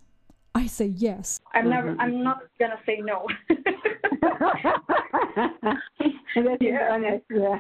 I 0.55 0.67
say 0.67 0.85
yes. 0.85 1.41
I'm 1.53 1.69
never. 1.69 1.95
I'm 1.99 2.23
not 2.23 2.39
gonna 2.57 2.79
say 2.85 3.01
no. 3.03 3.27
yeah. 6.61 6.89
honest, 6.91 7.25
yeah. 7.29 7.59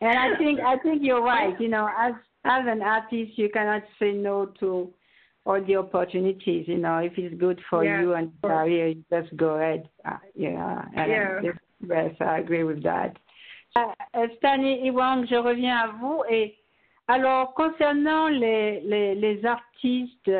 And 0.00 0.18
I 0.18 0.36
think 0.38 0.58
I 0.60 0.76
think 0.78 1.02
you're 1.02 1.22
right. 1.22 1.58
You 1.60 1.68
know, 1.68 1.88
as 1.98 2.14
as 2.44 2.64
an 2.66 2.82
artist, 2.82 3.38
you 3.38 3.48
cannot 3.48 3.82
say 4.00 4.10
no 4.10 4.46
to 4.58 4.92
all 5.46 5.64
the 5.64 5.76
opportunities. 5.76 6.66
You 6.66 6.78
know, 6.78 6.98
if 6.98 7.12
it's 7.16 7.40
good 7.40 7.60
for 7.70 7.84
yeah. 7.84 8.00
you 8.00 8.14
and 8.14 8.32
career, 8.42 8.88
you 8.88 9.04
just 9.08 9.36
go 9.36 9.50
ahead. 9.50 9.88
Uh, 10.04 10.16
yeah. 10.34 10.82
And 10.96 11.10
yeah. 11.10 11.52
Yes, 11.88 12.14
I 12.20 12.38
agree 12.38 12.64
with 12.64 12.82
that. 12.82 13.16
Uh, 13.76 13.92
Stanley 14.38 14.82
Iwang, 14.84 15.26
je 15.28 15.36
reviens 15.36 15.78
à 15.78 15.92
vous. 16.00 16.24
Et 16.30 16.56
alors, 17.08 17.54
concernant 17.54 18.28
les, 18.28 18.80
les, 18.80 19.14
les 19.14 19.44
artistes, 19.44 20.30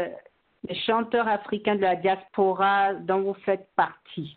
les 0.68 0.74
chanteurs 0.74 1.28
africains 1.28 1.76
de 1.76 1.80
la 1.80 1.96
diaspora 1.96 2.94
dont 2.94 3.22
vous 3.22 3.36
faites 3.44 3.68
partie, 3.76 4.36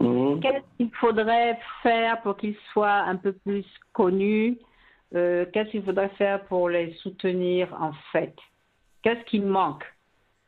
mmh. 0.00 0.40
qu'est-ce 0.40 0.76
qu'il 0.76 0.90
faudrait 0.94 1.58
faire 1.82 2.20
pour 2.22 2.36
qu'ils 2.36 2.56
soient 2.72 3.02
un 3.02 3.16
peu 3.16 3.32
plus 3.32 3.66
connus 3.92 4.58
euh, 5.14 5.46
Qu'est-ce 5.52 5.70
qu'il 5.70 5.84
faudrait 5.84 6.08
faire 6.10 6.44
pour 6.44 6.68
les 6.68 6.92
soutenir 6.94 7.72
en 7.80 7.92
fait? 8.12 8.34
Qu'est-ce 9.02 9.24
qui 9.24 9.40
manque? 9.40 9.84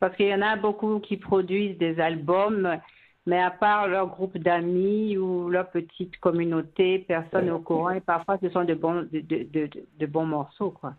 Parce 0.00 0.14
qu'il 0.16 0.26
y 0.26 0.34
en 0.34 0.42
a 0.42 0.56
beaucoup 0.56 0.98
qui 1.00 1.16
produisent 1.16 1.78
des 1.78 2.00
albums 2.00 2.78
mais 3.26 3.42
à 3.42 3.50
part 3.50 3.88
leur 3.88 4.06
groupe 4.06 4.38
d'amis 4.38 5.18
ou 5.18 5.48
leur 5.48 5.68
petite 5.70 6.16
communauté, 6.18 7.00
personne 7.00 7.46
n'est 7.46 7.50
au 7.50 7.58
courant 7.58 7.90
et 7.90 8.00
parfois 8.00 8.38
ce 8.40 8.48
sont 8.50 8.64
de 8.64 8.74
bons, 8.74 9.08
de, 9.12 9.20
de, 9.20 9.68
de, 9.98 10.06
bons 10.06 10.26
morceaux. 10.26 10.70
Quoi. 10.70 10.94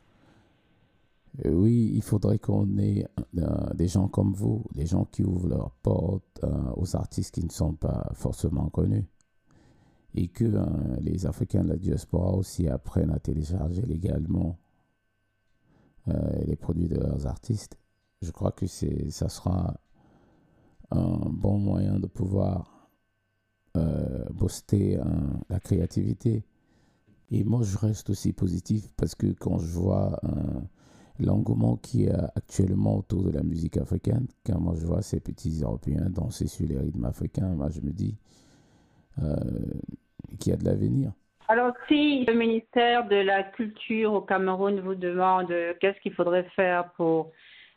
Euh, 1.46 1.52
oui, 1.52 1.92
il 1.94 2.02
faudrait 2.02 2.40
qu'on 2.40 2.78
ait 2.78 3.06
euh, 3.38 3.74
des 3.74 3.88
gens 3.88 4.08
comme 4.08 4.34
vous, 4.34 4.66
des 4.74 4.86
gens 4.86 5.06
qui 5.06 5.24
ouvrent 5.24 5.48
leurs 5.48 5.72
portes 5.72 6.40
euh, 6.44 6.74
aux 6.76 6.96
artistes 6.96 7.34
qui 7.34 7.44
ne 7.44 7.52
sont 7.52 7.74
pas 7.74 8.10
forcément 8.14 8.70
connus. 8.70 9.06
Et 10.16 10.30
que 10.30 10.46
les 11.00 11.28
Africains 11.28 11.64
de 11.64 11.70
la 11.70 11.78
diaspora 11.78 12.34
aussi 12.34 12.68
apprennent 12.68 13.12
à 13.12 13.20
télécharger 13.20 13.84
légalement 13.84 14.58
les 16.08 16.56
produits 16.56 16.88
de 16.88 16.96
leurs 16.96 17.28
artistes. 17.28 17.78
Je 18.24 18.32
crois 18.32 18.52
que 18.52 18.66
ça 18.66 19.30
sera 19.30 19.80
un 20.90 21.30
bon 21.30 21.60
moyen 21.60 22.00
de 22.00 22.08
pouvoir 22.08 22.90
euh, 23.76 24.26
booster 24.32 25.00
la 25.50 25.60
créativité. 25.60 26.44
Et 27.30 27.44
moi, 27.44 27.62
je 27.62 27.78
reste 27.78 28.10
aussi 28.10 28.34
positif 28.34 28.92
parce 28.98 29.14
que 29.14 29.28
quand 29.28 29.60
je 29.60 29.68
vois 29.68 30.20
l'engouement 31.20 31.78
qui 31.78 32.06
est 32.06 32.14
actuellement 32.36 32.98
autour 32.98 33.24
de 33.24 33.32
la 33.32 33.44
musique 33.44 33.78
africaine, 33.78 34.28
quand 34.46 34.60
moi 34.60 34.76
je 34.80 34.86
vois 34.86 35.02
ces 35.02 35.20
petits 35.20 35.62
Européens 35.64 36.10
danser 36.10 36.48
sur 36.48 36.68
les 36.68 36.78
rythmes 36.78 37.06
africains, 37.06 37.50
moi 37.50 37.70
je 37.70 37.82
me 37.82 37.92
dis 37.92 38.16
euh, 39.22 39.36
qu'il 40.40 40.52
y 40.52 40.54
a 40.54 40.58
de 40.58 40.66
l'avenir. 40.66 41.12
Alors, 41.50 41.74
si 41.88 42.26
le 42.26 42.34
ministère 42.34 43.08
de 43.08 43.16
la 43.16 43.44
Culture 43.44 44.14
au 44.14 44.22
Cameroun 44.22 44.82
vous 44.82 44.96
demande 44.96 45.48
qu'est-ce 45.80 46.00
qu'il 46.02 46.14
faudrait 46.14 46.48
faire 46.56 46.92
pour 46.94 47.32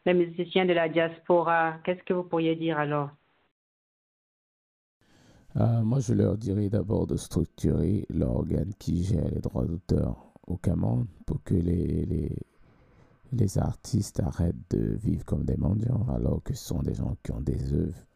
les 0.07 0.15
musiciens 0.15 0.67
de 0.67 0.73
la 0.73 0.89
diaspora. 0.89 1.75
Qu'est-ce 1.85 2.03
que 2.05 2.15
vous 2.15 2.25
pourriez 2.25 2.57
dire 2.57 2.79
alors? 2.79 3.11
Euh, 5.57 5.83
moi, 5.83 5.99
je 6.01 6.15
leur 6.15 6.37
dirais 6.37 6.69
d'abord 6.69 7.07
de 7.07 7.17
structurer 7.17 8.07
l'organe 8.09 8.73
qui 8.79 9.03
gère 9.05 9.29
les 9.29 9.41
droits 9.41 9.65
d'auteur 9.65 10.17
au 10.47 10.57
Cameroun 10.57 11.07
pour 11.27 11.43
que 11.43 11.55
les, 11.55 12.07
les, 12.07 12.31
les 13.33 13.59
artistes 13.59 14.21
arrêtent 14.21 14.71
de 14.71 14.97
vivre 14.97 15.25
comme 15.25 15.45
des 15.45 15.57
mendiants 15.57 16.07
alors 16.09 16.43
que 16.43 16.55
ce 16.55 16.65
sont 16.65 16.83
des 16.83 16.95
gens 16.95 17.17
qui 17.23 17.33
ont 17.33 17.41
des 17.41 17.73
œuvres 17.73 18.07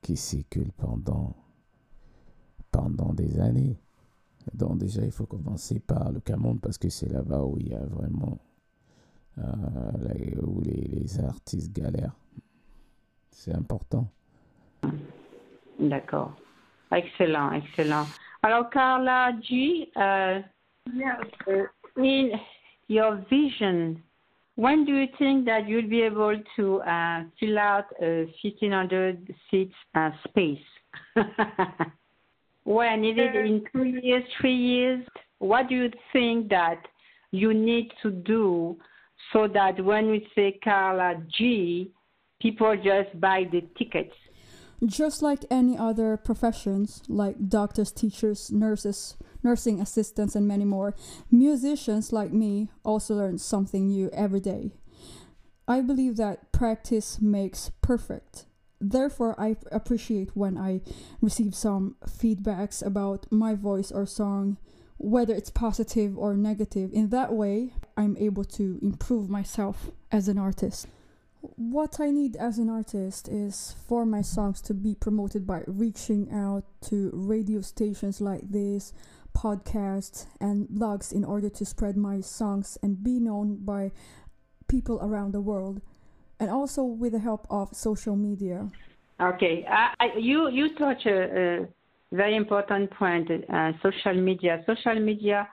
qui 0.00 0.16
circulent 0.16 0.72
pendant, 0.72 1.34
pendant 2.70 3.12
des 3.12 3.40
années. 3.40 3.78
Donc 4.52 4.78
déjà, 4.78 5.02
il 5.04 5.12
faut 5.12 5.26
commencer 5.26 5.78
par 5.78 6.10
le 6.10 6.20
Cameroun 6.20 6.58
parce 6.58 6.78
que 6.78 6.88
c'est 6.88 7.08
là-bas 7.08 7.42
où 7.44 7.56
il 7.58 7.68
y 7.68 7.74
a 7.74 7.84
vraiment 7.84 8.38
euh, 9.38 10.40
où 10.42 10.60
les, 10.60 10.88
les 10.88 11.20
artistes 11.20 11.72
galèrent. 11.72 12.16
C'est 13.30 13.54
important. 13.54 14.08
D'accord. 15.78 16.34
Excellent, 16.92 17.52
excellent. 17.52 18.06
Alors, 18.42 18.68
Carla 18.70 19.32
G, 19.40 19.90
uh, 19.96 20.42
in 21.96 22.30
your 22.88 23.16
vision, 23.30 23.96
when 24.56 24.84
do 24.84 24.94
you 24.94 25.06
think 25.18 25.46
that 25.46 25.66
you'll 25.68 25.88
be 25.88 26.02
able 26.02 26.38
to 26.56 26.82
uh, 26.82 27.22
fill 27.40 27.58
out 27.58 27.86
a 28.00 28.24
1500 28.42 29.34
seats 29.50 29.74
uh, 29.94 30.10
space? 30.28 30.58
when 32.64 33.04
is 33.04 33.16
it 33.16 33.34
in 33.34 33.64
two 33.72 33.84
years, 33.84 34.22
three 34.40 34.56
years? 34.56 35.04
What 35.38 35.68
do 35.68 35.74
you 35.74 35.90
think 36.12 36.48
that 36.50 36.82
you 37.30 37.54
need 37.54 37.90
to 38.02 38.10
do 38.10 38.76
so 39.32 39.48
that 39.48 39.82
when 39.82 40.10
we 40.10 40.28
say 40.34 40.58
Carla 40.62 41.14
G, 41.36 41.90
people 42.40 42.76
just 42.76 43.18
buy 43.20 43.44
the 43.50 43.62
tickets? 43.78 44.14
Just 44.84 45.22
like 45.22 45.44
any 45.50 45.78
other 45.78 46.16
professions, 46.16 47.02
like 47.08 47.48
doctors, 47.48 47.92
teachers, 47.92 48.50
nurses, 48.50 49.16
nursing 49.42 49.80
assistants, 49.80 50.34
and 50.34 50.48
many 50.48 50.64
more, 50.64 50.94
musicians 51.30 52.12
like 52.12 52.32
me 52.32 52.70
also 52.84 53.14
learn 53.14 53.38
something 53.38 53.86
new 53.88 54.10
every 54.12 54.40
day. 54.40 54.72
I 55.68 55.80
believe 55.80 56.16
that 56.16 56.50
practice 56.50 57.20
makes 57.20 57.70
perfect. 57.80 58.46
Therefore, 58.80 59.40
I 59.40 59.56
appreciate 59.70 60.36
when 60.36 60.58
I 60.58 60.80
receive 61.20 61.54
some 61.54 61.94
feedbacks 62.04 62.84
about 62.84 63.30
my 63.30 63.54
voice 63.54 63.92
or 63.92 64.04
song, 64.06 64.56
whether 64.98 65.32
it's 65.34 65.50
positive 65.50 66.18
or 66.18 66.34
negative. 66.34 66.90
In 66.92 67.10
that 67.10 67.32
way, 67.32 67.74
I'm 67.96 68.16
able 68.16 68.44
to 68.44 68.80
improve 68.82 69.30
myself 69.30 69.90
as 70.10 70.26
an 70.26 70.38
artist. 70.38 70.88
What 71.42 71.98
I 71.98 72.12
need 72.12 72.36
as 72.36 72.58
an 72.58 72.70
artist 72.70 73.28
is 73.28 73.74
for 73.88 74.06
my 74.06 74.22
songs 74.22 74.60
to 74.62 74.74
be 74.74 74.94
promoted 74.94 75.44
by 75.44 75.62
reaching 75.66 76.30
out 76.32 76.62
to 76.82 77.10
radio 77.12 77.60
stations 77.62 78.20
like 78.20 78.48
this, 78.48 78.92
podcasts, 79.36 80.26
and 80.40 80.68
blogs 80.68 81.12
in 81.12 81.24
order 81.24 81.50
to 81.50 81.64
spread 81.64 81.96
my 81.96 82.20
songs 82.20 82.78
and 82.80 83.02
be 83.02 83.18
known 83.18 83.56
by 83.64 83.90
people 84.68 85.00
around 85.02 85.32
the 85.32 85.40
world, 85.40 85.82
and 86.38 86.48
also 86.48 86.84
with 86.84 87.12
the 87.12 87.18
help 87.18 87.46
of 87.50 87.74
social 87.74 88.14
media. 88.14 88.70
Okay, 89.20 89.66
I, 89.68 89.94
I, 89.98 90.06
you 90.16 90.48
you 90.48 90.76
touch 90.76 91.06
a, 91.06 91.62
a 91.64 91.68
very 92.12 92.36
important 92.36 92.92
point. 92.92 93.30
Uh, 93.30 93.72
social 93.82 94.14
media, 94.14 94.62
social 94.64 95.00
media 95.00 95.48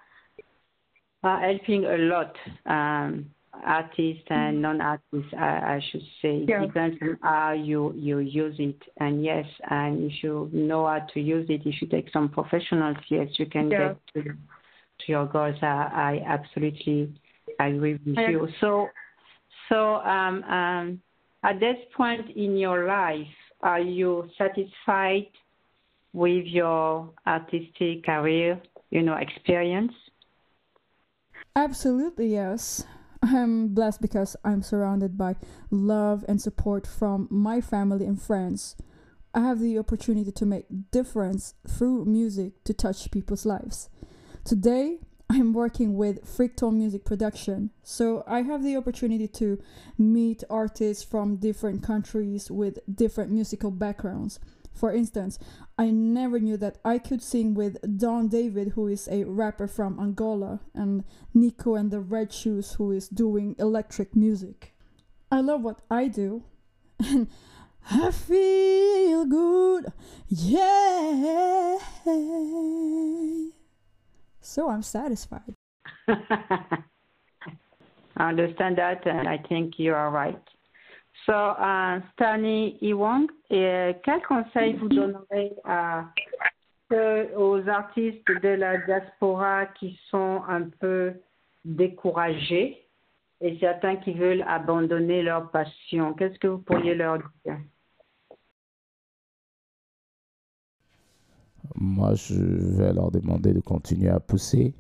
are 1.24 1.40
helping 1.42 1.86
a 1.86 1.98
lot. 1.98 2.36
Um, 2.68 3.32
artists 3.54 4.24
and 4.30 4.56
mm-hmm. 4.56 4.62
non-artists, 4.62 5.34
I, 5.38 5.46
I, 5.46 5.82
should 5.92 6.04
say. 6.22 6.46
Yeah. 6.48 6.66
Depends 6.66 6.98
on 7.02 7.18
how 7.22 7.54
you, 7.54 7.94
you 7.96 8.20
use 8.20 8.56
it. 8.60 8.82
And 8.98 9.24
yes, 9.24 9.46
and 9.70 10.12
if 10.12 10.24
you 10.24 10.50
know 10.54 10.86
how 10.88 11.06
to 11.14 11.20
use 11.20 11.48
it, 11.50 11.62
if 11.66 11.82
you 11.82 11.88
take 11.88 12.10
some 12.12 12.30
professionals, 12.30 12.98
yes, 13.10 13.28
you 13.38 13.46
can 13.46 13.70
yeah. 13.70 13.94
get 14.14 14.14
to, 14.14 14.24
to, 14.24 14.36
your 15.08 15.26
goals. 15.26 15.56
I, 15.62 15.66
I 15.66 16.24
absolutely 16.28 17.14
agree 17.60 17.94
with 17.94 18.18
yeah. 18.18 18.30
you. 18.30 18.48
So, 18.62 18.88
so 19.70 19.96
um, 19.96 20.44
um, 20.44 21.02
at 21.44 21.60
this 21.60 21.78
point 21.96 22.30
in 22.36 22.58
your 22.58 22.86
life, 22.88 23.28
are 23.62 23.82
you 23.82 24.30
satisfied 24.38 25.28
with 26.14 26.46
your 26.46 27.10
artistic 27.28 28.06
career, 28.06 28.62
you 28.90 29.02
know, 29.04 29.16
experience? 29.16 29.94
Absolutely, 31.56 32.28
yes. 32.28 32.86
I'm 33.22 33.70
blessed 33.70 34.02
because 34.02 34.36
I'm 34.44 34.62
surrounded 34.62 35.18
by 35.18 35.36
love 35.70 36.24
and 36.28 36.42
support 36.42 36.88
from 36.88 37.28
my 37.30 37.62
family 37.62 38.06
and 38.06 38.22
friends. 38.22 38.76
I 39.34 39.42
have 39.42 39.60
the 39.60 39.78
opportunity 39.78 40.32
to 40.32 40.46
make 40.46 40.66
difference 40.92 41.54
through 41.68 42.06
music 42.06 42.64
to 42.64 42.74
touch 42.74 43.12
people's 43.12 43.46
lives. 43.46 43.90
Today, 44.44 45.00
I'm 45.30 45.54
working 45.54 45.96
with 45.96 46.26
Freaktone 46.26 46.78
Music 46.78 47.06
Production, 47.06 47.70
so 47.84 48.24
I 48.26 48.42
have 48.42 48.64
the 48.64 48.76
opportunity 48.78 49.28
to 49.28 49.62
meet 49.98 50.44
artists 50.50 51.04
from 51.04 51.36
different 51.36 51.84
countries 51.84 52.50
with 52.50 52.80
different 52.92 53.32
musical 53.32 53.70
backgrounds. 53.70 54.40
For 54.80 54.94
instance, 54.94 55.38
I 55.78 55.92
never 55.92 56.40
knew 56.40 56.56
that 56.56 56.78
I 56.86 57.00
could 57.00 57.22
sing 57.22 57.54
with 57.54 57.76
Don 57.98 58.30
David, 58.30 58.70
who 58.70 58.88
is 58.88 59.10
a 59.12 59.26
rapper 59.26 59.68
from 59.68 60.00
Angola, 60.00 60.62
and 60.74 61.04
Nico 61.34 61.76
and 61.76 61.92
the 61.92 62.00
Red 62.00 62.32
Shoes, 62.32 62.76
who 62.76 62.92
is 62.92 63.10
doing 63.10 63.58
electric 63.60 64.16
music. 64.16 64.74
I 65.30 65.42
love 65.42 65.64
what 65.64 65.82
I 65.92 66.08
do, 66.08 66.44
and 67.00 67.28
I 67.92 68.12
feel 68.12 69.26
good, 69.26 69.92
yeah. 70.30 71.78
So 74.40 74.70
I'm 74.70 74.82
satisfied. 74.82 75.56
I 76.08 76.80
understand 78.18 78.78
that, 78.78 79.06
and 79.06 79.28
I 79.28 79.40
think 79.40 79.78
you 79.78 79.94
are 79.94 80.10
right. 80.10 80.40
So, 81.26 81.34
uh, 81.34 82.00
Stanley 82.14 82.78
Iwang, 82.82 83.28
et 83.50 83.96
quel 84.04 84.22
conseil 84.24 84.74
vous 84.74 84.90
donnerez 84.90 85.54
aux 87.36 87.68
artistes 87.68 88.28
de 88.42 88.50
la 88.50 88.78
diaspora 88.78 89.68
qui 89.68 90.00
sont 90.10 90.42
un 90.48 90.64
peu 90.80 91.14
découragés 91.66 92.84
et 93.42 93.58
certains 93.60 93.98
qui 93.98 94.14
veulent 94.14 94.46
abandonner 94.48 95.22
leur 95.22 95.52
passion? 95.52 96.14
Qu'est-ce 96.14 96.40
que 96.40 96.48
vous 96.48 96.60
pourriez 96.60 96.96
leur 96.96 97.20
dire? 97.46 97.58
Moi, 101.76 102.16
je 102.16 102.78
vais 102.78 102.94
leur 102.94 103.12
demander 103.12 103.54
de 103.54 103.60
continuer 103.62 104.10
à 104.10 104.20
pousser 104.20 104.74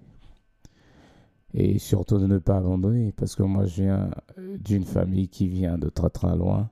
et 1.54 1.80
surtout 1.80 2.18
de 2.20 2.28
ne 2.28 2.38
pas 2.38 2.58
abandonner 2.58 3.12
parce 3.12 3.36
que 3.36 3.44
moi 3.44 3.66
je 3.66 3.84
viens 3.84 4.10
d'une 4.38 4.84
famille 4.84 5.30
qui 5.30 5.48
vient 5.48 5.78
de 5.78 5.90
très 5.90 6.10
très 6.10 6.36
loin. 6.36 6.70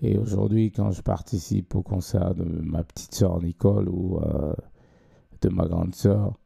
Et 0.00 0.18
aujourd'hui 0.18 0.72
quand 0.72 0.90
je 0.90 1.02
participe 1.02 1.74
au 1.74 1.82
concert 1.82 2.34
de 2.34 2.44
ma 2.44 2.82
petite 2.82 3.14
soeur 3.14 3.40
Nicole 3.42 3.88
ou 3.88 4.18
euh, 4.18 4.54
de 5.40 5.48
ma 5.48 5.66
grande 5.66 5.94
soeur 5.94 6.38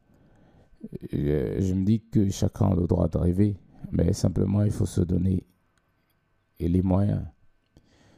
je, 1.12 1.74
me 1.74 1.84
dis 1.84 2.00
que 2.00 2.28
chacun 2.30 2.66
a 2.72 2.74
le 2.74 2.86
droit 2.86 3.08
de 3.08 3.18
rêver. 3.18 3.56
Mais 3.92 4.12
simplement 4.12 4.62
il 4.62 4.70
faut 4.70 4.86
se 4.86 5.00
donner 5.00 5.46
les 6.58 6.82
moyens. 6.82 7.22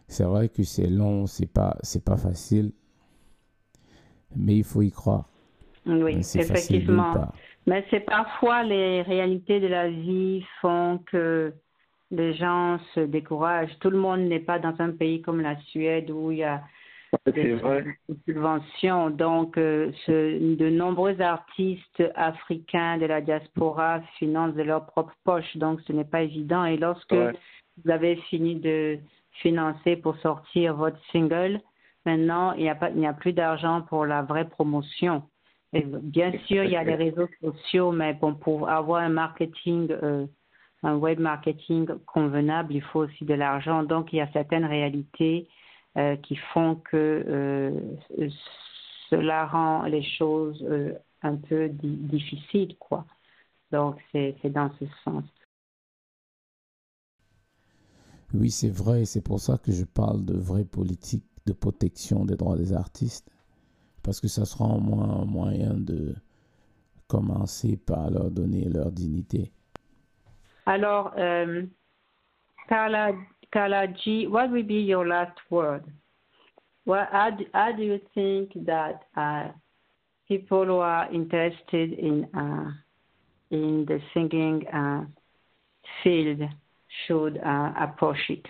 C'est 0.07 0.25
vrai 0.25 0.49
que 0.49 0.63
c'est 0.63 0.87
long 0.87 1.27
c'est 1.27 1.47
pas 1.47 1.77
c'est 1.83 2.05
pas 2.05 2.17
facile. 2.17 2.73
Mais 4.37 4.57
il 4.57 4.65
faut 4.65 4.83
y 4.83 4.91
croire. 4.91 5.29
Oui 5.87 6.19
effectivement 6.35 7.33
mais 7.69 7.85
c'est 7.91 8.01
parfois 8.01 8.63
les 8.63 9.03
réalités 9.03 9.61
de 9.61 9.67
la 9.67 9.89
vie 9.89 10.43
font 10.61 10.99
que 11.07 11.53
les 12.11 12.33
gens 12.33 12.79
se 12.95 13.01
découragent. 13.01 13.79
Tout 13.81 13.91
le 13.91 13.99
monde 13.99 14.21
n'est 14.21 14.41
pas 14.41 14.59
dans 14.59 14.75
un 14.79 14.91
pays 14.91 15.21
comme 15.21 15.43
la 15.43 15.57
Suède 15.67 16.11
où 16.11 16.33
il 16.33 16.39
y 16.39 16.45
a 16.45 16.63
des, 17.27 17.59
subventions. 18.27 19.11
Donc, 19.11 19.59
euh, 19.59 19.93
de 20.09 20.71
nombreux 20.71 21.21
artistes 21.21 22.03
africains 22.15 22.97
de 22.97 23.05
la 23.05 23.21
diaspora 23.21 24.01
financent 24.19 24.55
de 24.55 24.63
leur 24.63 24.87
propre 24.87 25.13
poche. 25.25 25.57
Donc, 25.59 25.83
ce 25.83 25.93
n'est 25.93 26.05
pas 26.07 26.23
évident. 26.23 26.65
Et 26.65 26.79
lorsque 26.79 27.13
vous 27.15 27.91
avez 27.91 28.17
fini 28.31 28.57
de 28.57 28.99
financer 29.43 29.97
pour 29.97 30.17
sortir 30.17 30.75
votre 30.75 30.99
single, 31.13 31.61
maintenant, 32.07 32.53
il 32.53 32.63
n'y 32.63 32.71
a, 32.71 32.75
pas, 32.75 32.89
il 32.89 32.97
n'y 32.97 33.07
a 33.07 33.13
plus 33.13 33.35
d'argent 33.35 33.83
pour 33.83 34.07
la 34.07 34.23
vraie 34.23 34.49
promotion 34.49 35.23
bien 35.73 36.33
sûr, 36.47 36.65
il 36.65 36.71
y 36.71 36.77
a 36.77 36.85
les 36.85 36.95
réseaux 36.95 37.29
sociaux, 37.41 37.93
mais 37.93 38.15
bon, 38.15 38.35
pour 38.35 38.69
avoir 38.69 39.03
un 39.03 39.11
marketing, 39.11 39.89
euh, 39.91 40.27
un 40.83 40.97
web 40.97 41.19
marketing 41.21 41.87
convenable, 42.07 42.75
il 42.75 42.83
faut 42.83 43.01
aussi 43.01 43.25
de 43.25 43.35
l'argent. 43.35 43.83
Donc, 43.83 44.13
il 44.13 44.17
y 44.17 44.21
a 44.21 44.33
certaines 44.33 44.65
réalités 44.65 45.49
euh, 45.97 46.17
qui 46.17 46.37
font 46.37 46.77
que 46.77 47.25
euh, 47.29 48.31
cela 49.11 49.47
rend 49.47 49.83
les 49.85 50.03
choses 50.03 50.65
un 51.23 51.37
peu 51.37 51.69
difficiles, 51.69 52.77
quoi. 52.79 53.05
Donc, 53.71 53.97
c'est 54.13 54.35
dans 54.45 54.71
ce 54.79 54.87
sens. 55.05 55.25
Oui, 58.35 58.51
c'est 58.51 58.71
vrai, 58.71 59.07
c'est 59.07 59.23
pour 59.23 59.41
ça 59.41 59.57
que 59.59 59.73
je 59.73 59.85
parle 59.85 60.25
de 60.25 60.37
vraie 60.37 60.65
politique 60.65 61.25
de 61.47 61.55
protection 61.55 62.27
des 62.27 62.37
droits 62.37 62.59
des 62.59 62.75
artistes 62.75 63.31
parce 64.09 64.23
que 64.23 64.29
ça 64.29 64.47
sera 64.47 64.65
au 64.65 64.81
moins 64.81 65.21
un 65.21 65.27
moyen 65.27 65.75
de 65.75 66.15
commencer 67.09 67.77
par 67.77 68.11
leur 68.11 68.31
donner 68.31 68.65
leur 68.65 68.91
dignité. 68.91 69.53
Alors, 70.65 71.13
euh, 71.19 71.67
G, 72.71 74.27
what 74.27 74.49
will 74.51 74.63
be 74.63 74.81
your 74.81 75.07
last 75.07 75.37
word? 75.51 75.83
What, 76.87 77.09
how, 77.13 77.33
do, 77.33 77.45
how 77.53 77.73
do 77.73 77.83
you 77.83 78.01
think 78.15 78.55
that 78.65 79.03
uh, 79.15 79.49
people 80.27 80.65
who 80.65 80.79
are 80.79 81.13
interested 81.13 81.93
in 81.93 82.25
uh, 82.33 82.71
in 83.51 83.85
the 83.85 84.01
singing 84.15 84.67
uh, 84.69 85.05
field 86.03 86.49
should 87.07 87.39
uh, 87.45 87.73
approach 87.79 88.31
it? 88.31 88.47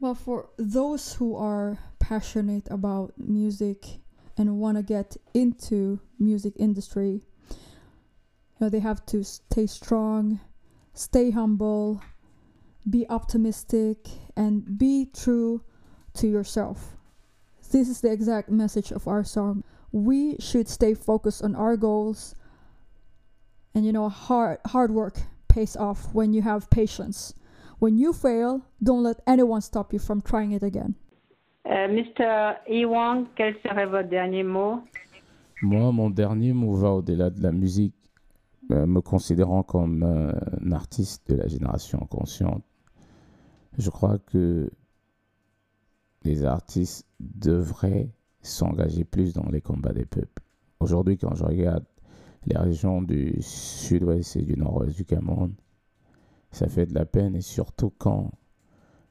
Well, 0.00 0.16
for 0.16 0.48
those 0.58 1.14
who 1.14 1.36
are 1.36 1.78
passionate 2.00 2.66
about 2.68 3.12
music 3.16 4.00
and 4.36 4.58
want 4.58 4.76
to 4.76 4.82
get 4.82 5.16
into 5.34 6.00
music 6.18 6.54
industry, 6.56 7.22
you 7.50 7.56
know, 8.60 8.68
they 8.68 8.80
have 8.80 9.04
to 9.06 9.24
stay 9.24 9.66
strong, 9.66 10.40
stay 10.92 11.30
humble, 11.30 12.02
be 12.88 13.06
optimistic, 13.08 14.08
and 14.36 14.78
be 14.78 15.08
true 15.14 15.62
to 16.14 16.26
yourself. 16.26 16.96
This 17.70 17.88
is 17.88 18.00
the 18.00 18.10
exact 18.10 18.50
message 18.50 18.90
of 18.90 19.06
our 19.06 19.22
song. 19.22 19.62
We 19.92 20.36
should 20.40 20.68
stay 20.68 20.94
focused 20.94 21.42
on 21.42 21.54
our 21.54 21.76
goals. 21.76 22.34
And 23.74 23.86
you 23.86 23.92
know, 23.92 24.08
hard 24.08 24.58
hard 24.66 24.90
work 24.90 25.20
pays 25.48 25.76
off 25.76 26.12
when 26.12 26.32
you 26.32 26.42
have 26.42 26.70
patience. 26.70 27.34
When 27.78 27.96
you 27.96 28.12
fail, 28.12 28.66
don't 28.82 29.02
let 29.02 29.20
anyone 29.26 29.62
stop 29.62 29.92
you 29.92 29.98
from 29.98 30.20
trying 30.20 30.52
it 30.52 30.62
again. 30.62 30.96
Euh, 31.66 31.88
Mr. 31.88 32.54
Iwang, 32.68 33.26
quel 33.36 33.54
serait 33.62 33.86
votre 33.86 34.08
dernier 34.08 34.42
mot? 34.42 34.80
Moi, 35.62 35.92
mon 35.92 36.08
dernier 36.08 36.52
mot 36.52 36.74
va 36.74 36.90
au-delà 36.90 37.28
de 37.28 37.42
la 37.42 37.52
musique, 37.52 37.94
euh, 38.70 38.86
me 38.86 39.00
considérant 39.00 39.62
comme 39.62 40.02
un 40.02 40.72
artiste 40.72 41.30
de 41.30 41.36
la 41.36 41.48
génération 41.48 41.98
consciente. 42.10 42.64
Je 43.76 43.90
crois 43.90 44.18
que 44.18 44.70
les 46.24 46.44
artistes 46.44 47.06
devraient 47.20 48.08
s'engager 48.40 49.04
plus 49.04 49.34
dans 49.34 49.48
les 49.50 49.60
combats 49.60 49.92
des 49.92 50.06
peuples. 50.06 50.42
Aujourd'hui, 50.80 51.18
quand 51.18 51.34
je 51.34 51.44
regarde 51.44 51.84
les 52.46 52.56
régions 52.56 53.02
du 53.02 53.36
sud-ouest 53.40 54.36
et 54.36 54.42
du 54.42 54.56
nord-ouest 54.56 54.96
du 54.96 55.04
Cameroun, 55.04 55.54
ça 56.52 56.68
fait 56.68 56.86
de 56.86 56.94
la 56.94 57.04
peine 57.04 57.36
et 57.36 57.42
surtout 57.42 57.92
quand 57.98 58.32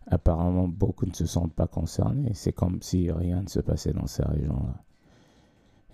apparemment 0.09 0.67
beaucoup 0.67 1.05
ne 1.05 1.13
se 1.13 1.25
sentent 1.25 1.53
pas 1.53 1.67
concernés. 1.67 2.31
C'est 2.33 2.53
comme 2.53 2.81
si 2.81 3.11
rien 3.11 3.43
ne 3.43 3.47
se 3.47 3.59
passait 3.59 3.93
dans 3.93 4.07
ces 4.07 4.23
régions-là. 4.23 4.83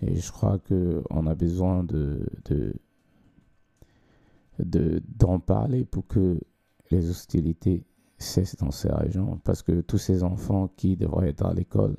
Et 0.02 0.16
je 0.16 0.30
crois 0.32 0.58
qu'on 0.58 1.26
a 1.26 1.34
besoin 1.34 1.84
de, 1.84 2.26
de, 2.46 2.74
de, 4.58 5.02
d'en 5.16 5.38
parler 5.38 5.84
pour 5.84 6.06
que 6.06 6.40
les 6.90 7.08
hostilités 7.10 7.84
cessent 8.18 8.56
dans 8.56 8.70
ces 8.70 8.92
régions. 8.92 9.40
Parce 9.44 9.62
que 9.62 9.80
tous 9.80 9.98
ces 9.98 10.22
enfants 10.22 10.68
qui 10.76 10.96
devraient 10.96 11.30
être 11.30 11.46
à 11.46 11.54
l'école 11.54 11.96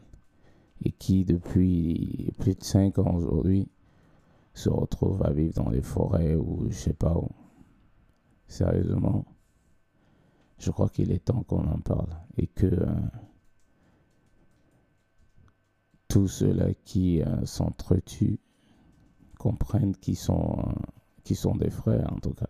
et 0.84 0.92
qui, 0.92 1.26
depuis 1.26 2.32
plus 2.40 2.56
de 2.56 2.64
5 2.64 3.00
ans 3.00 3.16
aujourd'hui, 3.16 3.68
se 4.54 4.70
retrouvent 4.70 5.24
à 5.24 5.32
vivre 5.32 5.54
dans 5.56 5.70
les 5.70 5.82
forêts 5.82 6.36
ou 6.36 6.68
je 6.70 6.76
sais 6.76 6.94
pas 6.94 7.16
où. 7.16 7.30
Sérieusement, 8.48 9.26
je 10.60 10.72
crois 10.72 10.90
qu'il 10.90 11.12
est 11.12 11.26
temps 11.26 11.44
qu'on 11.44 11.68
en 11.68 11.80
parle 11.80 12.16
et 12.38 12.48
que 12.48 12.66
euh, 12.66 12.86
tous 16.08 16.28
ceux-là 16.28 16.74
qui 16.84 17.22
euh, 17.22 17.46
s'entretuent 17.46 18.40
comprennent 19.38 19.96
qu'ils 19.96 20.18
sont, 20.18 20.58
euh, 21.30 21.36
sont 21.36 21.56
des 21.56 21.70
frères 21.70 22.12
en 22.12 22.20
tout 22.20 22.34
cas. 22.34 22.50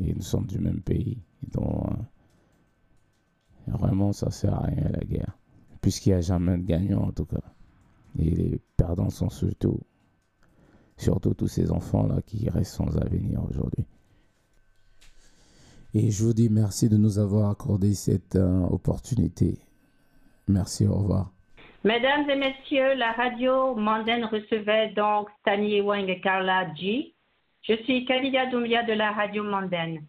Et 0.00 0.12
nous 0.12 0.22
sommes 0.22 0.46
du 0.46 0.58
même 0.58 0.82
pays. 0.82 1.22
Donc, 1.42 1.86
euh, 3.68 3.72
vraiment, 3.72 4.12
ça 4.12 4.30
sert 4.30 4.54
à 4.54 4.66
rien 4.66 4.88
la 4.90 5.04
guerre. 5.04 5.38
Puisqu'il 5.80 6.10
n'y 6.10 6.16
a 6.16 6.20
jamais 6.20 6.58
de 6.58 6.64
gagnant 6.64 7.04
en 7.04 7.12
tout 7.12 7.24
cas. 7.24 7.42
Et 8.18 8.30
les 8.30 8.60
perdants 8.76 9.10
sont 9.10 9.30
surtout, 9.30 9.80
surtout 10.96 11.34
tous 11.34 11.48
ces 11.48 11.70
enfants-là 11.70 12.20
qui 12.22 12.48
restent 12.50 12.74
sans 12.74 12.96
avenir 12.98 13.42
aujourd'hui. 13.48 13.86
Et 15.98 16.10
je 16.10 16.24
vous 16.24 16.34
dis 16.34 16.50
merci 16.50 16.90
de 16.90 16.98
nous 16.98 17.18
avoir 17.18 17.48
accordé 17.48 17.94
cette 17.94 18.36
euh, 18.36 18.66
opportunité. 18.66 19.56
Merci, 20.46 20.86
au 20.86 20.92
revoir. 20.92 21.30
Mesdames 21.84 22.28
et 22.28 22.36
messieurs, 22.36 22.92
la 22.96 23.12
radio 23.12 23.74
mondaine 23.74 24.26
recevait 24.26 24.88
donc 24.88 25.30
Stani 25.40 25.80
Wang 25.80 26.06
et 26.06 26.20
Carla 26.20 26.74
G. 26.74 27.14
Je 27.62 27.76
suis 27.84 28.04
Kalidia 28.04 28.44
Doumbia 28.44 28.82
de 28.82 28.92
la 28.92 29.12
radio 29.12 29.42
mondaine. 29.42 30.04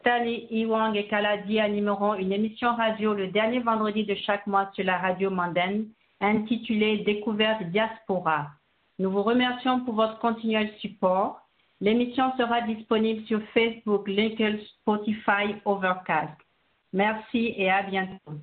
Stani 0.00 0.46
Iwang 0.50 0.96
et 0.96 1.06
Carla 1.06 1.44
G 1.46 1.60
animeront 1.60 2.14
une 2.14 2.32
émission 2.32 2.74
radio 2.74 3.12
le 3.12 3.26
dernier 3.26 3.60
vendredi 3.60 4.04
de 4.04 4.14
chaque 4.14 4.46
mois 4.46 4.70
sur 4.72 4.84
la 4.84 4.96
radio 4.96 5.28
mondaine 5.28 5.86
intitulée 6.22 7.04
Découverte 7.04 7.62
Diaspora. 7.64 8.52
Nous 8.98 9.10
vous 9.10 9.22
remercions 9.22 9.84
pour 9.84 9.96
votre 9.96 10.18
continuel 10.18 10.72
support. 10.80 11.43
L'émission 11.80 12.32
sera 12.36 12.62
disponible 12.62 13.24
sur 13.26 13.42
Facebook, 13.52 14.08
LinkedIn, 14.08 14.58
Spotify, 14.80 15.56
Overcast. 15.64 16.36
Merci 16.92 17.54
et 17.56 17.70
à 17.70 17.82
bientôt. 17.82 18.38